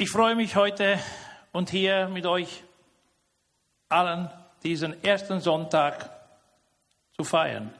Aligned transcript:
Ich 0.00 0.10
freue 0.10 0.36
mich 0.36 0.54
heute 0.54 0.96
und 1.50 1.70
hier 1.70 2.06
mit 2.06 2.24
euch 2.24 2.62
allen 3.88 4.30
diesen 4.62 5.02
ersten 5.02 5.40
Sonntag 5.40 6.08
zu 7.16 7.24
feiern. 7.24 7.74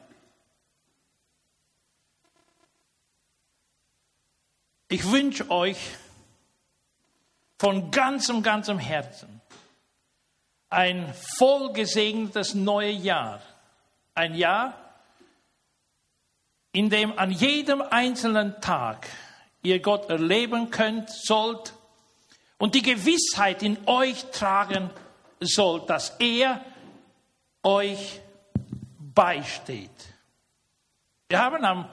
Ich 4.89 5.09
wünsche 5.09 5.49
euch 5.49 5.79
von 7.57 7.93
ganzem, 7.93 8.43
ganzem 8.43 8.81
Herzen 8.81 9.41
ein 10.71 11.15
vollgesegnetes 11.39 12.53
neues 12.53 13.01
Jahr. 13.01 13.41
Ein 14.17 14.35
Jahr, 14.35 14.75
in 16.73 16.91
dem 16.91 17.17
an 17.17 17.31
jedem 17.31 17.81
einzelnen 17.81 18.61
Tag 18.61 19.07
ihr 19.63 19.79
Gott 19.79 20.11
erleben 20.11 20.73
könnt, 20.73 21.11
sollt 21.11 21.78
und 22.59 22.75
die 22.75 22.83
Gewissheit 22.83 23.63
in 23.63 23.79
euch 23.87 24.25
tragen 24.31 24.91
sollt, 25.41 25.89
dass 25.89 26.17
er 26.19 26.65
euch 27.63 28.21
beisteht. 28.99 29.91
Wir 31.29 31.39
haben 31.39 31.65
am 31.65 31.89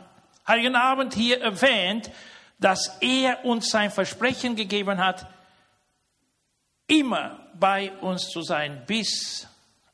Heiligen 0.47 0.75
Abend 0.75 1.13
hier 1.13 1.41
erwähnt, 1.41 2.11
dass 2.59 2.97
er 3.01 3.43
uns 3.45 3.69
sein 3.69 3.91
Versprechen 3.91 4.55
gegeben 4.55 5.03
hat, 5.03 5.27
immer 6.88 7.39
bei 7.53 7.91
uns 8.02 8.29
zu 8.29 8.41
sein 8.41 8.83
bis 8.85 9.47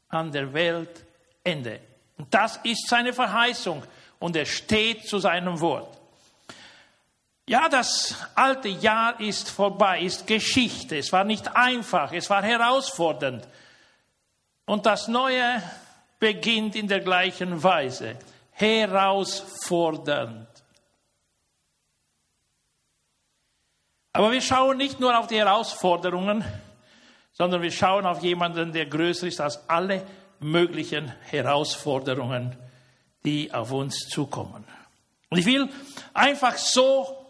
an 0.10 0.32
der 0.32 0.54
Weltende. 0.54 1.80
Und 2.18 2.34
das 2.34 2.58
ist 2.64 2.88
seine 2.88 3.14
Verheißung 3.14 3.84
und 4.20 4.36
er 4.36 4.46
steht 4.46 5.08
zu 5.08 5.20
seinem 5.20 5.60
Wort. 5.60 6.01
Ja, 7.52 7.68
das 7.68 8.16
alte 8.34 8.70
Jahr 8.70 9.20
ist 9.20 9.50
vorbei, 9.50 10.00
ist 10.04 10.26
Geschichte. 10.26 10.98
Es 10.98 11.12
war 11.12 11.26
nicht 11.26 11.54
einfach, 11.54 12.14
es 12.14 12.30
war 12.30 12.42
herausfordernd. 12.42 13.46
Und 14.66 14.86
das 14.86 15.10
Neue 15.10 15.62
beginnt 16.18 16.78
in 16.78 16.88
der 16.88 17.02
gleichen 17.02 17.62
Weise. 17.62 18.18
Herausfordernd. 18.52 20.48
Aber 24.14 24.32
wir 24.32 24.42
schauen 24.42 24.78
nicht 24.78 25.02
nur 25.02 25.20
auf 25.20 25.28
die 25.28 25.40
Herausforderungen, 25.40 26.46
sondern 27.34 27.62
wir 27.62 27.72
schauen 27.72 28.06
auf 28.06 28.24
jemanden, 28.24 28.72
der 28.72 28.86
größer 28.86 29.28
ist 29.28 29.42
als 29.42 29.68
alle 29.68 30.08
möglichen 30.40 31.14
Herausforderungen, 31.24 32.56
die 33.26 33.54
auf 33.54 33.74
uns 33.74 34.08
zukommen. 34.08 34.66
Und 35.30 35.38
ich 35.38 35.46
will 35.46 35.68
einfach 36.14 36.56
so 36.56 37.21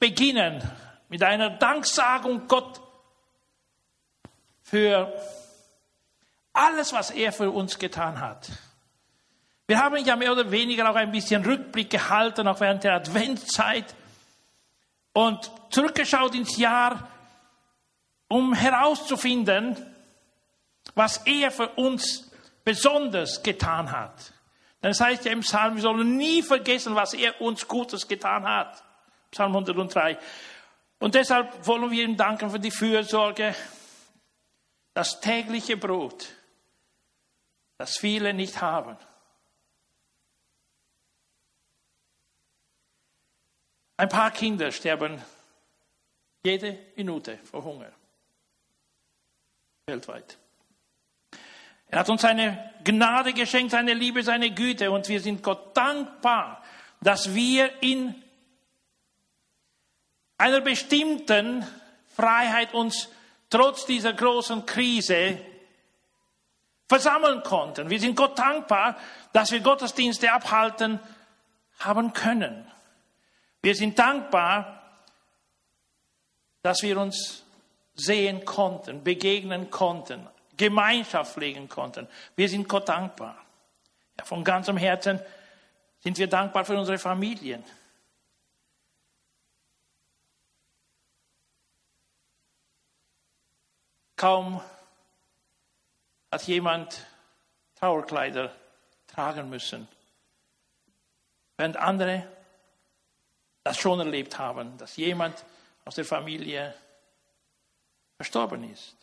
beginnen 0.00 0.60
mit 1.08 1.22
einer 1.22 1.50
Danksagung 1.50 2.48
Gott 2.48 2.80
für 4.62 5.12
alles, 6.52 6.92
was 6.92 7.10
er 7.10 7.32
für 7.32 7.50
uns 7.50 7.78
getan 7.78 8.20
hat. 8.20 8.48
Wir 9.66 9.78
haben 9.78 10.04
ja 10.04 10.16
mehr 10.16 10.32
oder 10.32 10.50
weniger 10.50 10.90
auch 10.90 10.96
ein 10.96 11.12
bisschen 11.12 11.44
Rückblick 11.44 11.90
gehalten, 11.90 12.48
auch 12.48 12.58
während 12.58 12.82
der 12.82 12.94
Adventszeit 12.94 13.94
und 15.12 15.50
zurückgeschaut 15.70 16.34
ins 16.34 16.56
Jahr, 16.56 17.08
um 18.26 18.52
herauszufinden, 18.52 19.76
was 20.94 21.18
er 21.18 21.50
für 21.50 21.68
uns 21.68 22.30
besonders 22.64 23.42
getan 23.42 23.92
hat. 23.92 24.32
Denn 24.82 24.92
es 24.92 25.00
heißt 25.00 25.24
ja 25.24 25.32
im 25.32 25.40
Psalm, 25.40 25.76
wir 25.76 25.82
sollen 25.82 26.16
nie 26.16 26.42
vergessen, 26.42 26.94
was 26.94 27.14
er 27.14 27.40
uns 27.40 27.68
Gutes 27.68 28.08
getan 28.08 28.44
hat. 28.44 28.82
Psalm 29.30 29.54
103. 29.54 30.18
Und 30.98 31.14
deshalb 31.14 31.66
wollen 31.66 31.90
wir 31.90 32.04
ihm 32.04 32.16
danken 32.16 32.50
für 32.50 32.60
die 32.60 32.70
Fürsorge, 32.70 33.54
das 34.94 35.20
tägliche 35.20 35.76
Brot, 35.76 36.28
das 37.78 37.96
viele 37.96 38.34
nicht 38.34 38.60
haben. 38.60 38.96
Ein 43.96 44.08
paar 44.08 44.30
Kinder 44.30 44.72
sterben 44.72 45.22
jede 46.42 46.78
Minute 46.96 47.38
vor 47.44 47.62
Hunger. 47.64 47.92
Weltweit. 49.86 50.38
Er 51.86 52.00
hat 52.00 52.08
uns 52.08 52.22
seine 52.22 52.72
Gnade 52.84 53.32
geschenkt, 53.32 53.72
seine 53.72 53.94
Liebe, 53.94 54.22
seine 54.22 54.52
Güte 54.52 54.90
und 54.90 55.08
wir 55.08 55.20
sind 55.20 55.42
Gott 55.42 55.76
dankbar, 55.76 56.62
dass 57.00 57.34
wir 57.34 57.82
in 57.82 58.14
einer 60.40 60.62
bestimmten 60.62 61.66
Freiheit 62.16 62.72
uns 62.72 63.10
trotz 63.50 63.84
dieser 63.84 64.14
großen 64.14 64.64
Krise 64.64 65.38
versammeln 66.88 67.42
konnten. 67.42 67.90
Wir 67.90 68.00
sind 68.00 68.16
Gott 68.16 68.38
dankbar, 68.38 68.96
dass 69.34 69.52
wir 69.52 69.60
Gottesdienste 69.60 70.32
abhalten 70.32 70.98
haben 71.78 72.14
können. 72.14 72.66
Wir 73.60 73.74
sind 73.74 73.98
dankbar, 73.98 74.82
dass 76.62 76.82
wir 76.82 76.98
uns 76.98 77.44
sehen 77.94 78.44
konnten, 78.46 79.04
begegnen 79.04 79.70
konnten, 79.70 80.26
Gemeinschaft 80.56 81.34
pflegen 81.34 81.68
konnten. 81.68 82.08
Wir 82.34 82.48
sind 82.48 82.66
Gott 82.66 82.88
dankbar. 82.88 83.36
Ja, 84.18 84.24
von 84.24 84.42
ganzem 84.42 84.78
Herzen 84.78 85.20
sind 85.98 86.16
wir 86.16 86.28
dankbar 86.28 86.64
für 86.64 86.78
unsere 86.78 86.98
Familien. 86.98 87.62
Kaum 94.20 94.60
hat 96.30 96.42
jemand 96.42 97.06
Trauerkleider 97.76 98.54
tragen 99.06 99.48
müssen, 99.48 99.88
während 101.56 101.78
andere 101.78 102.30
das 103.64 103.78
schon 103.78 103.98
erlebt 103.98 104.38
haben, 104.38 104.76
dass 104.76 104.96
jemand 104.96 105.42
aus 105.86 105.94
der 105.94 106.04
Familie 106.04 106.74
verstorben 108.16 108.70
ist. 108.70 108.94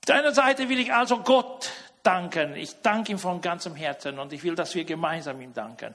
Auf 0.00 0.06
der 0.08 0.16
einen 0.16 0.34
Seite 0.34 0.68
will 0.68 0.78
ich 0.78 0.92
also 0.92 1.20
Gott 1.20 1.72
danken. 2.02 2.54
Ich 2.54 2.82
danke 2.82 3.12
ihm 3.12 3.18
von 3.18 3.40
ganzem 3.40 3.74
Herzen 3.74 4.18
und 4.18 4.34
ich 4.34 4.42
will, 4.42 4.56
dass 4.56 4.74
wir 4.74 4.84
gemeinsam 4.84 5.40
ihm 5.40 5.54
danken. 5.54 5.94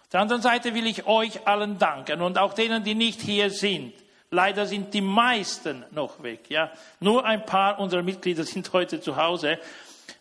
Auf 0.00 0.08
der 0.08 0.20
anderen 0.20 0.40
Seite 0.40 0.72
will 0.72 0.86
ich 0.86 1.04
euch 1.04 1.46
allen 1.46 1.78
danken 1.78 2.22
und 2.22 2.38
auch 2.38 2.54
denen, 2.54 2.82
die 2.82 2.94
nicht 2.94 3.20
hier 3.20 3.50
sind. 3.50 3.92
Leider 4.32 4.64
sind 4.64 4.94
die 4.94 5.02
meisten 5.02 5.84
noch 5.90 6.22
weg. 6.22 6.48
Ja, 6.48 6.72
nur 7.00 7.24
ein 7.26 7.44
paar 7.44 7.78
unserer 7.78 8.02
Mitglieder 8.02 8.44
sind 8.44 8.72
heute 8.72 9.00
zu 9.00 9.16
Hause. 9.16 9.58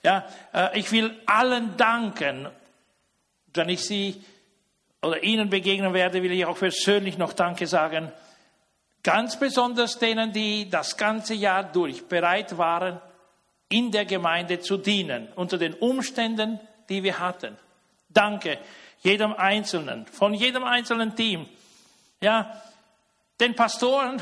Ja, 0.03 0.25
äh, 0.53 0.77
ich 0.77 0.91
will 0.91 1.17
allen 1.25 1.77
danken. 1.77 2.49
Wenn 3.53 3.69
ich 3.69 3.81
sie 3.85 4.22
oder 5.01 5.23
ihnen 5.23 5.49
begegnen 5.49 5.94
werde, 5.94 6.22
will 6.22 6.31
ich 6.33 6.45
auch 6.45 6.57
persönlich 6.57 7.17
noch 7.17 7.31
Danke 7.31 7.67
sagen. 7.67 8.11
Ganz 9.01 9.39
besonders 9.39 9.97
denen, 9.97 10.33
die 10.33 10.69
das 10.69 10.97
ganze 10.97 11.33
Jahr 11.33 11.63
durch 11.63 12.05
bereit 12.05 12.57
waren, 12.57 12.99
in 13.69 13.91
der 13.91 14.03
Gemeinde 14.03 14.59
zu 14.59 14.75
dienen, 14.75 15.29
unter 15.35 15.57
den 15.57 15.73
Umständen, 15.73 16.59
die 16.89 17.01
wir 17.01 17.17
hatten. 17.17 17.57
Danke 18.09 18.59
jedem 19.03 19.33
Einzelnen, 19.33 20.05
von 20.05 20.33
jedem 20.33 20.66
einzelnen 20.66 21.16
Team. 21.16 21.47
Ja, 22.19 22.61
den 23.41 23.56
Pastoren 23.56 24.22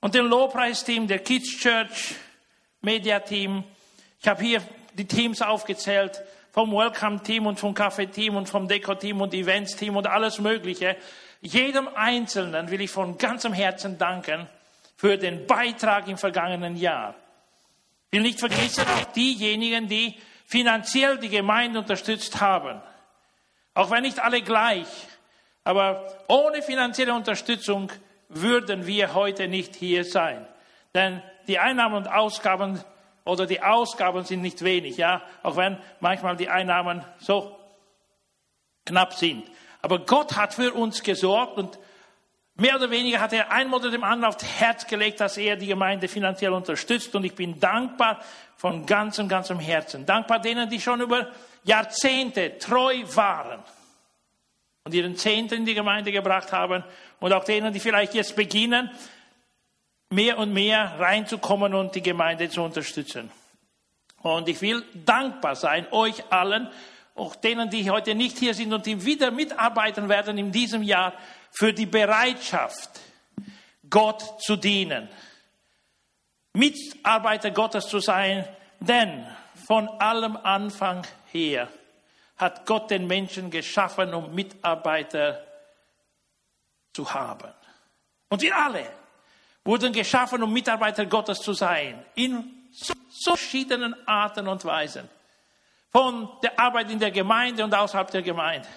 und 0.00 0.14
dem 0.14 0.26
Lobpreisteam 0.26 1.06
der 1.06 1.18
Kids 1.18 1.58
Church 1.58 2.14
Media 2.80 3.20
Team. 3.20 3.64
Ich 4.18 4.26
habe 4.26 4.42
hier 4.42 4.62
die 4.94 5.04
Teams 5.04 5.42
aufgezählt 5.42 6.22
vom 6.50 6.72
Welcome 6.72 7.22
Team 7.22 7.46
und 7.46 7.60
vom 7.60 7.74
Kaffee 7.74 8.06
Team 8.06 8.36
und 8.36 8.48
vom 8.48 8.66
Deko 8.66 8.94
Team 8.94 9.20
und 9.20 9.34
Events 9.34 9.76
Team 9.76 9.94
und 9.94 10.06
alles 10.06 10.38
Mögliche. 10.38 10.96
Jedem 11.42 11.86
Einzelnen 11.94 12.70
will 12.70 12.80
ich 12.80 12.90
von 12.90 13.18
ganzem 13.18 13.52
Herzen 13.52 13.98
danken 13.98 14.48
für 14.96 15.18
den 15.18 15.46
Beitrag 15.46 16.08
im 16.08 16.16
vergangenen 16.16 16.76
Jahr. 16.76 17.14
Ich 18.10 18.16
will 18.16 18.22
nicht 18.22 18.40
vergessen 18.40 18.86
auch 18.86 19.12
diejenigen, 19.12 19.86
die 19.86 20.18
finanziell 20.46 21.18
die 21.18 21.28
Gemeinde 21.28 21.80
unterstützt 21.80 22.40
haben. 22.40 22.80
Auch 23.74 23.90
wenn 23.90 24.02
nicht 24.02 24.18
alle 24.18 24.40
gleich. 24.40 24.88
Aber 25.68 26.06
ohne 26.28 26.62
finanzielle 26.62 27.12
Unterstützung 27.12 27.92
würden 28.30 28.86
wir 28.86 29.12
heute 29.12 29.48
nicht 29.48 29.76
hier 29.76 30.02
sein. 30.02 30.46
Denn 30.94 31.22
die 31.46 31.58
Einnahmen 31.58 31.94
und 31.94 32.08
Ausgaben 32.08 32.82
oder 33.26 33.44
die 33.44 33.60
Ausgaben 33.60 34.24
sind 34.24 34.40
nicht 34.40 34.64
wenig, 34.64 34.96
ja, 34.96 35.20
auch 35.42 35.56
wenn 35.56 35.76
manchmal 36.00 36.36
die 36.36 36.48
Einnahmen 36.48 37.04
so 37.18 37.54
knapp 38.86 39.12
sind. 39.12 39.44
Aber 39.82 39.98
Gott 39.98 40.38
hat 40.38 40.54
für 40.54 40.72
uns 40.72 41.02
gesorgt 41.02 41.58
und 41.58 41.78
mehr 42.54 42.76
oder 42.76 42.90
weniger 42.90 43.20
hat 43.20 43.34
er 43.34 43.52
ein 43.52 43.70
oder 43.70 43.90
dem 43.90 44.04
anderen 44.04 44.32
aufs 44.32 44.42
Herz 44.58 44.86
gelegt, 44.86 45.20
dass 45.20 45.36
er 45.36 45.56
die 45.56 45.66
Gemeinde 45.66 46.08
finanziell 46.08 46.54
unterstützt. 46.54 47.14
Und 47.14 47.24
ich 47.24 47.34
bin 47.34 47.60
dankbar 47.60 48.20
von 48.56 48.86
ganzem, 48.86 49.28
ganzem 49.28 49.60
Herzen. 49.60 50.06
Dankbar 50.06 50.40
denen, 50.40 50.70
die 50.70 50.80
schon 50.80 51.02
über 51.02 51.26
Jahrzehnte 51.62 52.56
treu 52.56 53.02
waren 53.14 53.62
und 54.88 54.94
ihren 54.94 55.16
Zehnten 55.16 55.54
in 55.54 55.64
die 55.66 55.74
Gemeinde 55.74 56.12
gebracht 56.12 56.50
haben 56.50 56.82
und 57.20 57.34
auch 57.34 57.44
denen, 57.44 57.74
die 57.74 57.80
vielleicht 57.80 58.14
jetzt 58.14 58.34
beginnen. 58.34 58.90
mehr 60.10 60.38
und 60.38 60.54
mehr 60.54 60.98
reinzukommen 60.98 61.74
und 61.74 61.94
die 61.94 62.00
Gemeinde 62.00 62.48
zu 62.48 62.62
unterstützen. 62.62 63.30
Und 64.22 64.48
ich 64.48 64.62
will 64.62 64.82
dankbar 64.94 65.54
sein, 65.54 65.86
euch 65.90 66.24
allen, 66.30 66.70
auch 67.14 67.36
denen, 67.36 67.68
die 67.68 67.90
heute 67.90 68.14
nicht 68.14 68.38
hier 68.38 68.54
sind 68.54 68.72
und 68.72 68.86
die 68.86 69.04
wieder 69.04 69.30
mitarbeiten 69.30 70.08
werden 70.08 70.38
in 70.38 70.50
diesem 70.50 70.82
Jahr, 70.82 71.12
für 71.50 71.74
die 71.74 71.84
Bereitschaft, 71.84 72.88
Gott 73.90 74.40
zu 74.40 74.56
dienen. 74.56 75.10
Mitarbeiter 76.54 77.50
Gottes 77.50 77.86
zu 77.86 78.00
sein, 78.00 78.48
denn 78.80 79.26
von 79.66 79.88
allem 79.88 80.38
Anfang 80.38 81.06
her 81.32 81.68
hat 82.38 82.66
Gott 82.66 82.90
den 82.90 83.06
Menschen 83.06 83.50
geschaffen, 83.50 84.14
um 84.14 84.34
Mitarbeiter 84.34 85.44
zu 86.92 87.12
haben. 87.12 87.52
Und 88.28 88.42
wir 88.42 88.56
alle 88.56 88.90
wurden 89.64 89.92
geschaffen, 89.92 90.42
um 90.42 90.52
Mitarbeiter 90.52 91.04
Gottes 91.06 91.40
zu 91.40 91.52
sein, 91.52 92.04
in 92.14 92.70
so, 92.72 92.94
so 93.10 93.30
verschiedenen 93.32 93.94
Arten 94.06 94.46
und 94.46 94.64
Weisen. 94.64 95.08
Von 95.90 96.28
der 96.42 96.58
Arbeit 96.58 96.90
in 96.90 96.98
der 96.98 97.10
Gemeinde 97.10 97.64
und 97.64 97.74
außerhalb 97.74 98.10
der 98.10 98.22
Gemeinde. 98.22 98.68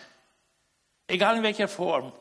Egal 1.08 1.38
in 1.38 1.44
welcher 1.44 1.68
Form. 1.68 2.14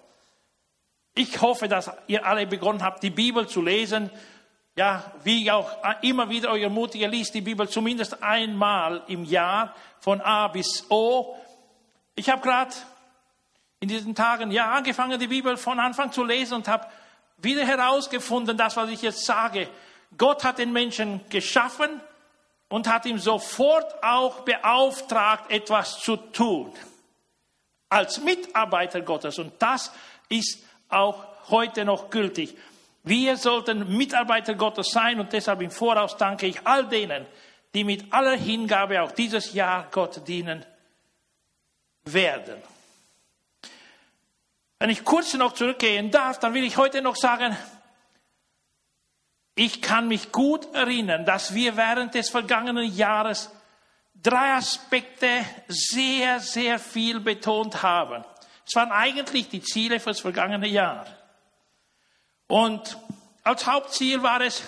Ich 1.15 1.41
hoffe, 1.41 1.69
dass 1.69 1.91
ihr 2.07 2.25
alle 2.25 2.47
begonnen 2.47 2.83
habt, 2.83 3.03
die 3.03 3.11
Bibel 3.11 3.47
zu 3.49 3.63
lesen. 3.63 4.11
Ja, 4.77 5.13
wie 5.25 5.51
auch 5.51 5.71
immer 6.03 6.29
wieder 6.29 6.53
euch 6.53 6.63
ermutige, 6.63 7.09
liest 7.09 7.35
die 7.35 7.41
Bibel 7.41 7.69
zumindest 7.69 8.23
einmal 8.23 9.03
im 9.09 9.25
Jahr 9.25 9.75
von 9.99 10.21
A 10.21 10.49
bis 10.49 10.87
O. 10.91 11.37
Ich 12.15 12.31
habe 12.31 12.41
gerade 12.41 12.75
in 13.81 13.89
diesen 13.89 14.15
Tagen 14.15 14.51
ja 14.51 14.71
angefangen, 14.71 15.19
die 15.19 15.27
Bibel 15.27 15.57
von 15.57 15.81
Anfang 15.81 16.13
zu 16.13 16.23
lesen 16.23 16.55
und 16.55 16.69
habe 16.69 16.87
wieder 17.39 17.65
herausgefunden, 17.65 18.57
das, 18.57 18.77
was 18.77 18.91
ich 18.91 19.03
jetzt 19.03 19.25
sage. 19.25 19.69
Gott 20.17 20.45
hat 20.45 20.59
den 20.59 20.73
Menschen 20.73 21.21
geschaffen 21.31 22.01
und 22.69 22.89
hat 22.89 23.07
ihm 23.07 23.19
sofort 23.19 24.03
auch 24.05 24.41
beauftragt, 24.41 25.51
etwas 25.51 25.99
zu 25.99 26.17
tun. 26.17 26.73
Als 27.89 28.21
Mitarbeiter 28.21 29.01
Gottes. 29.01 29.39
Und 29.39 29.53
das 29.59 29.91
ist 30.29 30.63
auch 30.89 31.25
heute 31.51 31.85
noch 31.85 32.11
gültig. 32.11 32.57
Wir 33.03 33.37
sollten 33.37 33.97
Mitarbeiter 33.97 34.55
Gottes 34.55 34.91
sein 34.91 35.21
und 35.21 35.33
deshalb 35.33 35.63
im 35.63 35.71
Voraus 35.71 36.17
danke 36.17 36.47
ich 36.47 36.67
all 36.67 36.87
denen, 36.89 37.27
die 37.75 37.85
mit 37.85 38.13
aller 38.13 38.37
Hingabe 38.37 39.03
auch 39.03 39.13
dieses 39.13 39.53
Jahr 39.55 39.89
Gott 39.91 40.27
dienen 40.27 40.65
werden. 42.05 42.61
Wenn 44.79 44.91
ich 44.91 45.05
kurz 45.05 45.35
noch 45.35 45.53
zurückgehen 45.53 46.11
darf, 46.11 46.39
dann 46.41 46.55
will 46.55 46.65
ich 46.65 46.77
heute 46.77 47.03
noch 47.03 47.17
sagen, 47.17 47.57
ich 49.55 49.83
kann 49.83 50.09
mich 50.09 50.33
gut 50.33 50.75
erinnern, 50.75 51.27
dass 51.27 51.55
wir 51.55 51.77
während 51.77 52.15
des 52.15 52.31
vergangenen 52.31 52.91
Jahres 52.95 53.51
drei 54.15 54.55
Aspekte 54.55 55.45
sehr, 55.69 56.41
sehr 56.41 56.79
viel 56.79 57.21
betont 57.21 57.83
haben. 57.83 58.25
Es 58.67 58.75
waren 58.75 58.93
eigentlich 58.93 59.49
die 59.49 59.63
Ziele 59.63 60.01
für 60.01 60.11
das 60.11 60.21
vergangene 60.21 60.67
Jahr. 60.67 61.07
Und 62.51 62.99
als 63.43 63.67
Hauptziel 63.67 64.23
war 64.23 64.43
es 64.43 64.63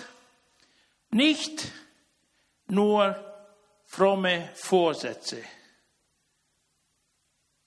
nicht 1.11 1.71
nur 2.65 3.15
fromme 3.85 4.49
Vorsätze, 4.55 5.43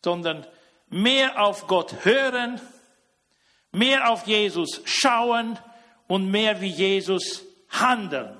sondern 0.04 0.44
mehr 0.88 1.40
auf 1.40 1.68
Gott 1.68 2.04
hören, 2.04 2.60
mehr 3.70 4.10
auf 4.10 4.26
Jesus 4.26 4.80
schauen, 4.84 5.58
und 6.08 6.30
mehr 6.30 6.60
wie 6.60 6.68
Jesus 6.68 7.44
handeln. 7.68 8.36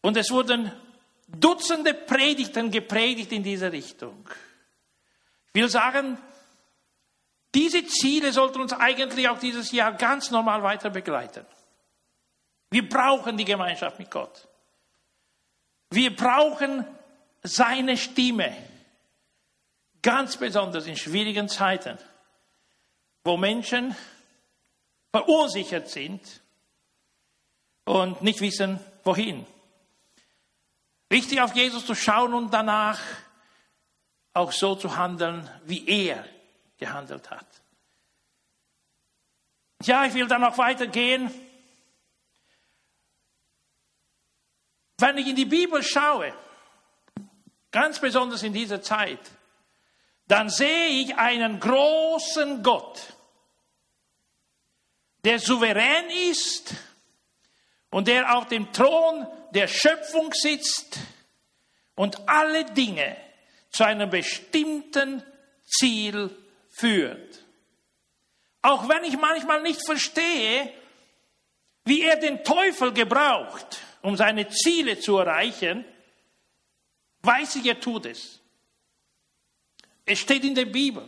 Und 0.00 0.16
es 0.16 0.30
wurden 0.30 0.72
Dutzende 1.28 1.92
Predigten 1.92 2.70
gepredigt 2.70 3.32
in 3.32 3.42
diese 3.42 3.70
Richtung. 3.70 4.26
Ich 5.52 5.60
will 5.60 5.68
sagen, 5.68 6.16
diese 7.54 7.86
Ziele 7.86 8.32
sollten 8.32 8.60
uns 8.60 8.72
eigentlich 8.72 9.28
auch 9.28 9.38
dieses 9.38 9.72
Jahr 9.72 9.92
ganz 9.92 10.30
normal 10.30 10.62
weiter 10.62 10.90
begleiten. 10.90 11.46
Wir 12.70 12.88
brauchen 12.88 13.36
die 13.36 13.44
Gemeinschaft 13.44 13.98
mit 13.98 14.10
Gott. 14.10 14.46
Wir 15.90 16.14
brauchen 16.14 16.84
seine 17.42 17.96
Stimme. 17.96 18.54
Ganz 20.02 20.36
besonders 20.36 20.86
in 20.86 20.96
schwierigen 20.96 21.48
Zeiten 21.48 21.98
wo 23.28 23.36
Menschen 23.36 23.94
verunsichert 25.12 25.88
sind 25.88 26.22
und 27.84 28.22
nicht 28.22 28.40
wissen, 28.40 28.80
wohin. 29.04 29.46
Richtig 31.12 31.40
auf 31.42 31.54
Jesus 31.54 31.84
zu 31.84 31.94
schauen 31.94 32.32
und 32.32 32.52
danach 32.52 32.98
auch 34.32 34.50
so 34.52 34.74
zu 34.74 34.96
handeln, 34.96 35.48
wie 35.64 35.86
er 35.86 36.24
gehandelt 36.78 37.30
hat. 37.30 37.46
Ja, 39.82 40.04
ich 40.04 40.14
will 40.14 40.26
dann 40.26 40.40
noch 40.40 40.58
weitergehen. 40.58 41.30
Wenn 44.98 45.18
ich 45.18 45.28
in 45.28 45.36
die 45.36 45.44
Bibel 45.44 45.82
schaue, 45.82 46.34
ganz 47.70 48.00
besonders 48.00 48.42
in 48.42 48.52
dieser 48.52 48.82
Zeit, 48.82 49.20
dann 50.26 50.50
sehe 50.50 50.88
ich 50.88 51.16
einen 51.16 51.60
großen 51.60 52.62
Gott, 52.62 53.00
der 55.24 55.38
souverän 55.38 56.10
ist 56.30 56.74
und 57.90 58.08
der 58.08 58.36
auf 58.36 58.48
dem 58.48 58.72
Thron 58.72 59.26
der 59.52 59.68
Schöpfung 59.68 60.32
sitzt 60.32 60.98
und 61.94 62.28
alle 62.28 62.64
Dinge 62.64 63.16
zu 63.70 63.84
einem 63.84 64.10
bestimmten 64.10 65.22
Ziel 65.64 66.36
führt. 66.78 67.44
Auch 68.62 68.88
wenn 68.88 69.04
ich 69.04 69.18
manchmal 69.18 69.62
nicht 69.62 69.84
verstehe, 69.84 70.72
wie 71.84 72.02
er 72.02 72.16
den 72.16 72.44
Teufel 72.44 72.92
gebraucht, 72.92 73.80
um 74.02 74.16
seine 74.16 74.48
Ziele 74.48 74.98
zu 74.98 75.18
erreichen, 75.18 75.84
weiß 77.22 77.56
ich, 77.56 77.66
er 77.66 77.80
tut 77.80 78.06
es. 78.06 78.40
Es 80.04 80.18
steht 80.18 80.44
in 80.44 80.54
der 80.54 80.66
Bibel, 80.66 81.04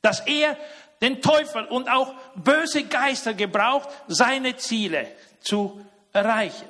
dass 0.00 0.20
er 0.20 0.56
den 1.00 1.20
Teufel 1.20 1.64
und 1.64 1.88
auch 1.88 2.14
böse 2.34 2.84
Geister 2.84 3.34
gebraucht, 3.34 3.88
seine 4.06 4.56
Ziele 4.56 5.10
zu 5.40 5.84
erreichen. 6.12 6.68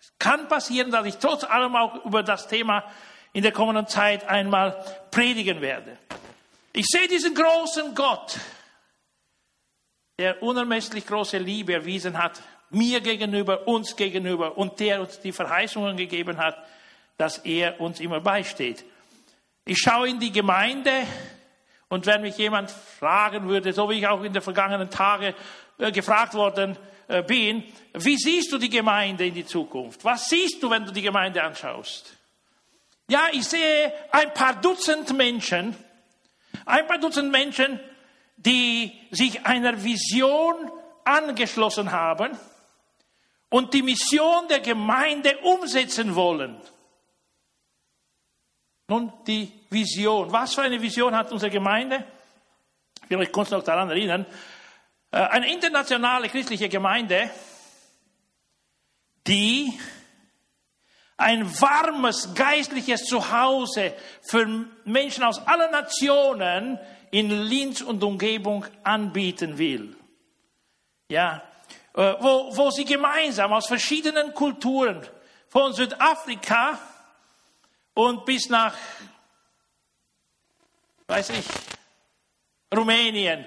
Es 0.00 0.12
kann 0.18 0.48
passieren, 0.48 0.90
dass 0.90 1.06
ich 1.06 1.16
trotz 1.16 1.44
allem 1.44 1.74
auch 1.74 2.04
über 2.04 2.22
das 2.22 2.46
Thema 2.46 2.84
in 3.32 3.42
der 3.42 3.52
kommenden 3.52 3.88
Zeit 3.88 4.24
einmal 4.28 4.84
predigen 5.10 5.60
werde. 5.60 5.98
Ich 6.76 6.86
sehe 6.86 7.06
diesen 7.06 7.36
großen 7.36 7.94
Gott, 7.94 8.36
der 10.18 10.42
unermesslich 10.42 11.06
große 11.06 11.38
Liebe 11.38 11.72
erwiesen 11.72 12.20
hat, 12.20 12.42
mir 12.70 13.00
gegenüber, 13.00 13.68
uns 13.68 13.94
gegenüber 13.94 14.58
und 14.58 14.80
der 14.80 15.00
uns 15.00 15.20
die 15.20 15.30
Verheißungen 15.30 15.96
gegeben 15.96 16.36
hat, 16.36 16.58
dass 17.16 17.38
er 17.38 17.80
uns 17.80 18.00
immer 18.00 18.20
beisteht. 18.20 18.84
Ich 19.64 19.78
schaue 19.78 20.08
in 20.08 20.18
die 20.18 20.32
Gemeinde 20.32 21.06
und 21.88 22.06
wenn 22.06 22.22
mich 22.22 22.36
jemand 22.38 22.72
fragen 22.72 23.48
würde, 23.48 23.72
so 23.72 23.88
wie 23.88 24.00
ich 24.00 24.08
auch 24.08 24.24
in 24.24 24.32
den 24.32 24.42
vergangenen 24.42 24.90
Tagen 24.90 25.32
äh, 25.78 25.92
gefragt 25.92 26.34
worden 26.34 26.76
äh, 27.06 27.22
bin, 27.22 27.62
wie 27.92 28.16
siehst 28.16 28.50
du 28.50 28.58
die 28.58 28.68
Gemeinde 28.68 29.26
in 29.26 29.34
die 29.34 29.46
Zukunft? 29.46 30.04
Was 30.04 30.28
siehst 30.28 30.60
du, 30.60 30.68
wenn 30.70 30.84
du 30.84 30.90
die 30.90 31.02
Gemeinde 31.02 31.40
anschaust? 31.40 32.16
Ja, 33.08 33.28
ich 33.30 33.44
sehe 33.44 33.92
ein 34.10 34.34
paar 34.34 34.60
Dutzend 34.60 35.16
Menschen, 35.16 35.76
ein 36.66 36.86
paar 36.86 36.98
Dutzend 36.98 37.30
Menschen, 37.30 37.80
die 38.36 38.92
sich 39.10 39.46
einer 39.46 39.82
Vision 39.82 40.70
angeschlossen 41.04 41.92
haben 41.92 42.38
und 43.48 43.72
die 43.74 43.82
Mission 43.82 44.48
der 44.48 44.60
Gemeinde 44.60 45.38
umsetzen 45.38 46.14
wollen. 46.14 46.60
Nun, 48.88 49.12
die 49.26 49.50
Vision. 49.70 50.30
Was 50.32 50.54
für 50.54 50.62
eine 50.62 50.80
Vision 50.80 51.16
hat 51.16 51.32
unsere 51.32 51.50
Gemeinde? 51.50 52.04
Ich 53.02 53.10
will 53.10 53.18
euch 53.18 53.32
kurz 53.32 53.50
noch 53.50 53.62
daran 53.62 53.90
erinnern. 53.90 54.26
Äh, 55.10 55.18
eine 55.18 55.52
internationale 55.52 56.28
christliche 56.28 56.68
Gemeinde, 56.68 57.30
die 59.26 59.78
ein 61.16 61.48
warmes 61.60 62.34
geistliches 62.34 63.04
Zuhause 63.04 63.94
für 64.22 64.46
Menschen 64.84 65.24
aus 65.24 65.38
allen 65.46 65.70
Nationen 65.70 66.78
in 67.10 67.30
Linz 67.30 67.80
und 67.80 68.02
Umgebung 68.02 68.64
anbieten 68.82 69.58
will. 69.58 69.96
Ja, 71.08 71.42
äh, 71.94 72.14
wo, 72.18 72.56
wo 72.56 72.70
sie 72.70 72.84
gemeinsam 72.84 73.52
aus 73.52 73.66
verschiedenen 73.66 74.34
Kulturen, 74.34 75.06
von 75.54 75.72
Südafrika 75.72 76.76
und 77.94 78.24
bis 78.24 78.48
nach, 78.48 78.74
weiß 81.06 81.30
ich, 81.30 81.44
Rumänien, 82.74 83.46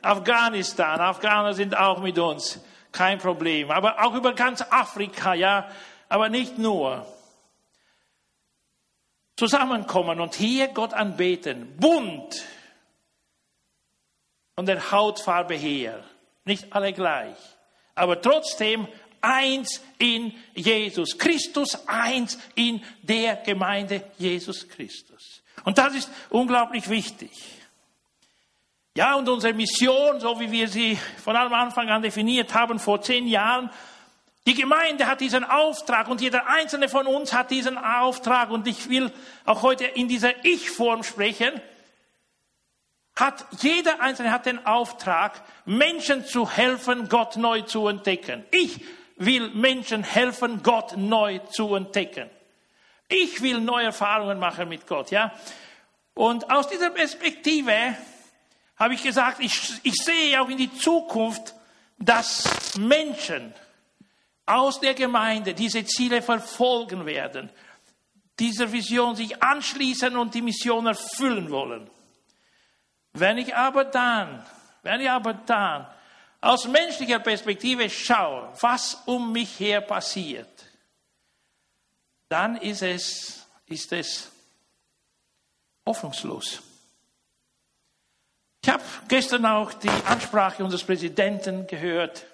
Afghanistan, 0.00 0.98
Afghaner 0.98 1.52
sind 1.52 1.76
auch 1.76 2.00
mit 2.00 2.18
uns, 2.18 2.58
kein 2.90 3.18
Problem. 3.18 3.70
Aber 3.70 4.02
auch 4.02 4.14
über 4.14 4.32
ganz 4.32 4.62
Afrika, 4.62 5.34
ja, 5.34 5.68
aber 6.12 6.28
nicht 6.28 6.58
nur. 6.58 7.06
Zusammenkommen 9.34 10.20
und 10.20 10.34
hier 10.34 10.68
Gott 10.68 10.92
anbeten, 10.92 11.74
bunt, 11.78 12.44
von 14.54 14.66
der 14.66 14.92
Hautfarbe 14.92 15.54
her, 15.54 16.04
nicht 16.44 16.70
alle 16.70 16.92
gleich, 16.92 17.38
aber 17.94 18.20
trotzdem 18.20 18.86
eins 19.22 19.80
in 19.96 20.34
Jesus. 20.54 21.16
Christus 21.16 21.88
eins 21.88 22.38
in 22.56 22.84
der 23.00 23.36
Gemeinde 23.36 24.04
Jesus 24.18 24.68
Christus. 24.68 25.42
Und 25.64 25.78
das 25.78 25.94
ist 25.94 26.10
unglaublich 26.28 26.90
wichtig. 26.90 27.30
Ja, 28.94 29.14
und 29.14 29.26
unsere 29.30 29.54
Mission, 29.54 30.20
so 30.20 30.38
wie 30.38 30.52
wir 30.52 30.68
sie 30.68 30.98
von 31.24 31.36
allem 31.36 31.54
Anfang 31.54 31.88
an 31.88 32.02
definiert 32.02 32.52
haben 32.52 32.78
vor 32.78 33.00
zehn 33.00 33.26
Jahren, 33.26 33.70
die 34.46 34.54
Gemeinde 34.54 35.06
hat 35.06 35.20
diesen 35.20 35.44
Auftrag 35.44 36.08
und 36.08 36.20
jeder 36.20 36.48
einzelne 36.48 36.88
von 36.88 37.06
uns 37.06 37.32
hat 37.32 37.50
diesen 37.50 37.78
Auftrag 37.78 38.50
und 38.50 38.66
ich 38.66 38.88
will 38.88 39.12
auch 39.44 39.62
heute 39.62 39.84
in 39.84 40.08
dieser 40.08 40.44
Ich-Form 40.44 41.04
sprechen. 41.04 41.52
Hat, 43.14 43.46
jeder 43.60 44.00
einzelne 44.00 44.32
hat 44.32 44.46
den 44.46 44.64
Auftrag, 44.66 45.42
Menschen 45.64 46.24
zu 46.24 46.50
helfen, 46.50 47.08
Gott 47.08 47.36
neu 47.36 47.60
zu 47.60 47.86
entdecken. 47.86 48.44
Ich 48.50 48.80
will 49.16 49.50
Menschen 49.50 50.02
helfen, 50.02 50.62
Gott 50.64 50.96
neu 50.96 51.38
zu 51.50 51.74
entdecken. 51.74 52.28
Ich 53.08 53.42
will 53.42 53.60
neue 53.60 53.86
Erfahrungen 53.86 54.38
machen 54.38 54.68
mit 54.68 54.86
Gott, 54.86 55.10
ja. 55.10 55.32
Und 56.14 56.50
aus 56.50 56.68
dieser 56.68 56.90
Perspektive 56.90 57.96
habe 58.76 58.94
ich 58.94 59.02
gesagt, 59.02 59.38
ich, 59.40 59.74
ich 59.82 59.94
sehe 59.94 60.40
auch 60.40 60.48
in 60.48 60.56
die 60.56 60.72
Zukunft, 60.72 61.54
dass 61.98 62.76
Menschen 62.78 63.54
aus 64.46 64.80
der 64.80 64.94
Gemeinde 64.94 65.54
diese 65.54 65.84
Ziele 65.84 66.22
verfolgen 66.22 67.06
werden, 67.06 67.50
dieser 68.38 68.72
Vision 68.72 69.14
sich 69.14 69.42
anschließen 69.42 70.16
und 70.16 70.34
die 70.34 70.42
Mission 70.42 70.86
erfüllen 70.86 71.50
wollen. 71.50 71.88
Wenn 73.12 73.38
ich 73.38 73.54
aber 73.54 73.84
dann, 73.84 74.44
wenn 74.82 75.00
ich 75.00 75.10
aber 75.10 75.34
dann 75.34 75.86
aus 76.40 76.66
menschlicher 76.66 77.20
Perspektive 77.20 77.88
schaue, 77.88 78.52
was 78.60 79.02
um 79.06 79.32
mich 79.32 79.60
her 79.60 79.80
passiert, 79.80 80.66
dann 82.28 82.56
ist 82.56 82.82
es, 82.82 83.46
ist 83.66 83.92
es 83.92 84.32
hoffnungslos. 85.86 86.62
Ich 88.64 88.70
habe 88.70 88.82
gestern 89.08 89.44
auch 89.44 89.72
die 89.72 89.90
Ansprache 90.06 90.64
unseres 90.64 90.84
Präsidenten 90.84 91.66
gehört, 91.66 92.24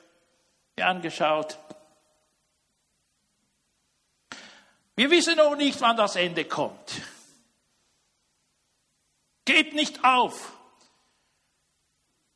mir 0.77 0.87
angeschaut. 0.87 1.59
Wir 4.99 5.12
wissen 5.12 5.37
noch 5.37 5.55
nicht, 5.55 5.81
wann 5.81 5.97
das 5.97 6.17
Ende 6.17 6.45
kommt. 6.45 7.00
Gebt 9.45 9.73
nicht 9.73 10.02
auf. 10.02 10.59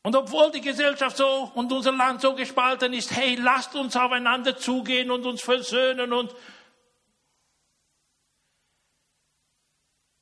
Und 0.04 0.14
obwohl 0.14 0.52
die 0.52 0.60
Gesellschaft 0.60 1.16
so 1.16 1.50
und 1.56 1.72
unser 1.72 1.90
Land 1.90 2.20
so 2.20 2.36
gespalten 2.36 2.92
ist, 2.92 3.10
hey, 3.10 3.34
lasst 3.34 3.74
uns 3.74 3.96
aufeinander 3.96 4.56
zugehen 4.56 5.10
und 5.10 5.26
uns 5.26 5.42
versöhnen 5.42 6.12
und 6.12 6.32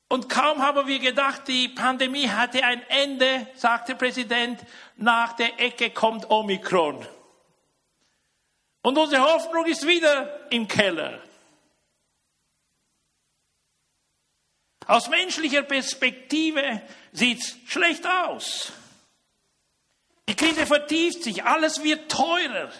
Und 0.09 0.27
kaum 0.27 0.63
haben 0.63 0.87
wir 0.87 0.99
gedacht, 0.99 1.47
die 1.47 1.69
Pandemie 1.69 2.27
hatte 2.27 2.63
ein 2.63 2.81
Ende, 2.89 3.47
sagt 3.53 3.87
der 3.87 3.95
Präsident, 3.95 4.59
nach 4.97 5.33
der 5.33 5.59
Ecke 5.59 5.91
kommt 5.91 6.29
Omikron. 6.31 7.07
Und 8.81 8.97
unsere 8.97 9.21
Hoffnung 9.21 9.65
ist 9.67 9.85
wieder 9.85 10.51
im 10.51 10.67
Keller. 10.67 11.21
Aus 14.87 15.09
menschlicher 15.09 15.63
Perspektive 15.63 16.81
sieht's 17.11 17.57
schlecht 17.67 18.05
aus. 18.05 18.71
Die 20.27 20.35
Krise 20.35 20.65
vertieft 20.65 21.23
sich, 21.23 21.43
alles 21.43 21.83
wird 21.83 22.11
teurer. 22.11 22.71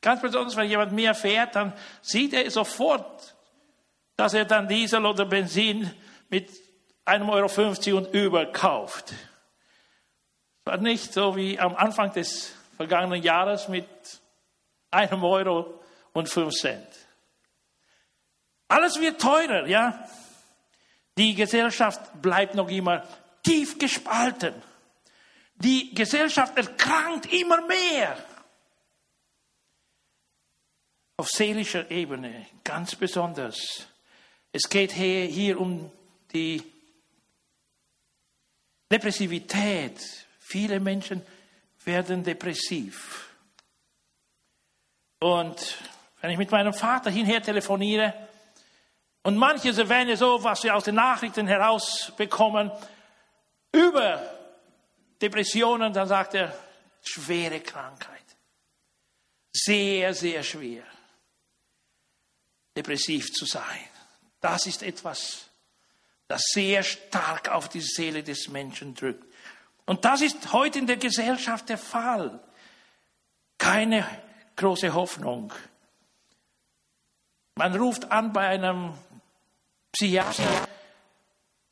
Ganz 0.00 0.22
besonders, 0.22 0.56
wenn 0.56 0.68
jemand 0.68 0.92
mehr 0.92 1.14
fährt, 1.14 1.56
dann 1.56 1.72
sieht 2.00 2.32
er 2.32 2.50
sofort, 2.50 3.34
dass 4.16 4.34
er 4.34 4.44
dann 4.44 4.68
Diesel 4.68 5.04
oder 5.04 5.24
Benzin 5.24 5.92
mit 6.28 6.50
1,50 7.04 7.88
Euro 7.88 7.98
und 7.98 8.14
über 8.14 8.46
kauft. 8.46 9.12
Es 9.12 10.72
war 10.72 10.76
nicht 10.78 11.12
so 11.12 11.34
wie 11.36 11.58
am 11.58 11.74
Anfang 11.74 12.12
des 12.12 12.52
vergangenen 12.76 13.22
Jahres 13.22 13.68
mit 13.68 13.88
einem 14.90 15.24
Euro 15.24 15.80
und 16.12 16.28
fünf 16.28 16.54
Cent. 16.54 16.86
Alles 18.68 19.00
wird 19.00 19.20
teurer, 19.20 19.66
ja. 19.66 20.06
Die 21.16 21.34
Gesellschaft 21.34 22.22
bleibt 22.22 22.54
noch 22.54 22.68
immer 22.68 23.02
tief 23.42 23.78
gespalten. 23.78 24.54
Die 25.56 25.94
Gesellschaft 25.94 26.56
erkrankt 26.56 27.32
immer 27.32 27.66
mehr. 27.66 28.16
Auf 31.16 31.28
seelischer 31.30 31.90
Ebene 31.90 32.46
ganz 32.62 32.94
besonders. 32.94 33.88
Es 34.52 34.68
geht 34.68 34.92
hier, 34.92 35.24
hier 35.24 35.60
um 35.60 35.90
die 36.32 36.62
Depressivität. 38.90 40.00
Viele 40.38 40.78
Menschen 40.78 41.22
werden 41.84 42.22
depressiv. 42.22 43.34
Und 45.20 45.76
wenn 46.20 46.30
ich 46.30 46.38
mit 46.38 46.50
meinem 46.50 46.72
Vater 46.72 47.10
hinher 47.10 47.42
telefoniere, 47.42 48.27
und 49.22 49.36
manche 49.36 49.70
erwähnen 49.70 50.16
so, 50.16 50.42
was 50.42 50.64
wir 50.64 50.74
aus 50.74 50.84
den 50.84 50.94
Nachrichten 50.94 51.46
herausbekommen, 51.46 52.70
über 53.72 54.22
Depressionen, 55.20 55.92
dann 55.92 56.08
sagt 56.08 56.34
er, 56.34 56.56
schwere 57.02 57.60
Krankheit. 57.60 58.16
Sehr, 59.52 60.14
sehr 60.14 60.42
schwer, 60.42 60.84
depressiv 62.76 63.32
zu 63.32 63.44
sein. 63.44 63.88
Das 64.40 64.66
ist 64.66 64.82
etwas, 64.82 65.48
das 66.28 66.42
sehr 66.52 66.82
stark 66.82 67.48
auf 67.48 67.68
die 67.68 67.80
Seele 67.80 68.22
des 68.22 68.48
Menschen 68.48 68.94
drückt. 68.94 69.24
Und 69.86 70.04
das 70.04 70.20
ist 70.20 70.52
heute 70.52 70.78
in 70.78 70.86
der 70.86 70.98
Gesellschaft 70.98 71.68
der 71.70 71.78
Fall. 71.78 72.40
Keine 73.56 74.06
große 74.54 74.92
Hoffnung. 74.92 75.52
Man 77.54 77.74
ruft 77.74 78.12
an 78.12 78.32
bei 78.32 78.46
einem 78.46 78.94
Psychiater, 79.92 80.68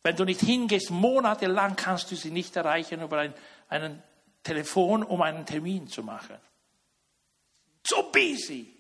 wenn 0.02 0.16
du 0.16 0.24
nicht 0.24 0.40
hingehst, 0.40 0.90
monatelang 0.90 1.76
kannst 1.76 2.10
du 2.10 2.16
sie 2.16 2.30
nicht 2.30 2.56
erreichen 2.56 3.02
über 3.02 3.18
ein 3.18 3.34
einen 3.68 4.02
Telefon, 4.42 5.02
um 5.02 5.22
einen 5.22 5.44
Termin 5.44 5.88
zu 5.88 6.02
machen. 6.02 6.38
So 7.86 8.10
busy, 8.10 8.76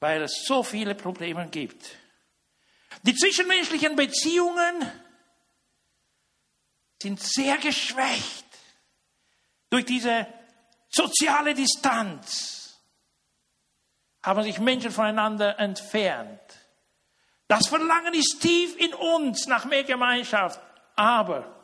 weil 0.00 0.22
es 0.22 0.44
so 0.44 0.62
viele 0.62 0.94
Probleme 0.94 1.48
gibt. 1.48 1.96
Die 3.02 3.14
zwischenmenschlichen 3.14 3.96
Beziehungen 3.96 4.90
sind 7.00 7.20
sehr 7.20 7.58
geschwächt 7.58 8.46
durch 9.70 9.84
diese 9.84 10.26
soziale 10.88 11.54
Distanz. 11.54 12.80
Haben 14.22 14.42
sich 14.42 14.58
Menschen 14.58 14.90
voneinander 14.90 15.58
entfernt. 15.58 16.40
Das 17.48 17.66
Verlangen 17.66 18.12
ist 18.12 18.40
tief 18.40 18.76
in 18.76 18.92
uns 18.94 19.46
nach 19.46 19.64
mehr 19.64 19.84
Gemeinschaft. 19.84 20.60
Aber 20.94 21.54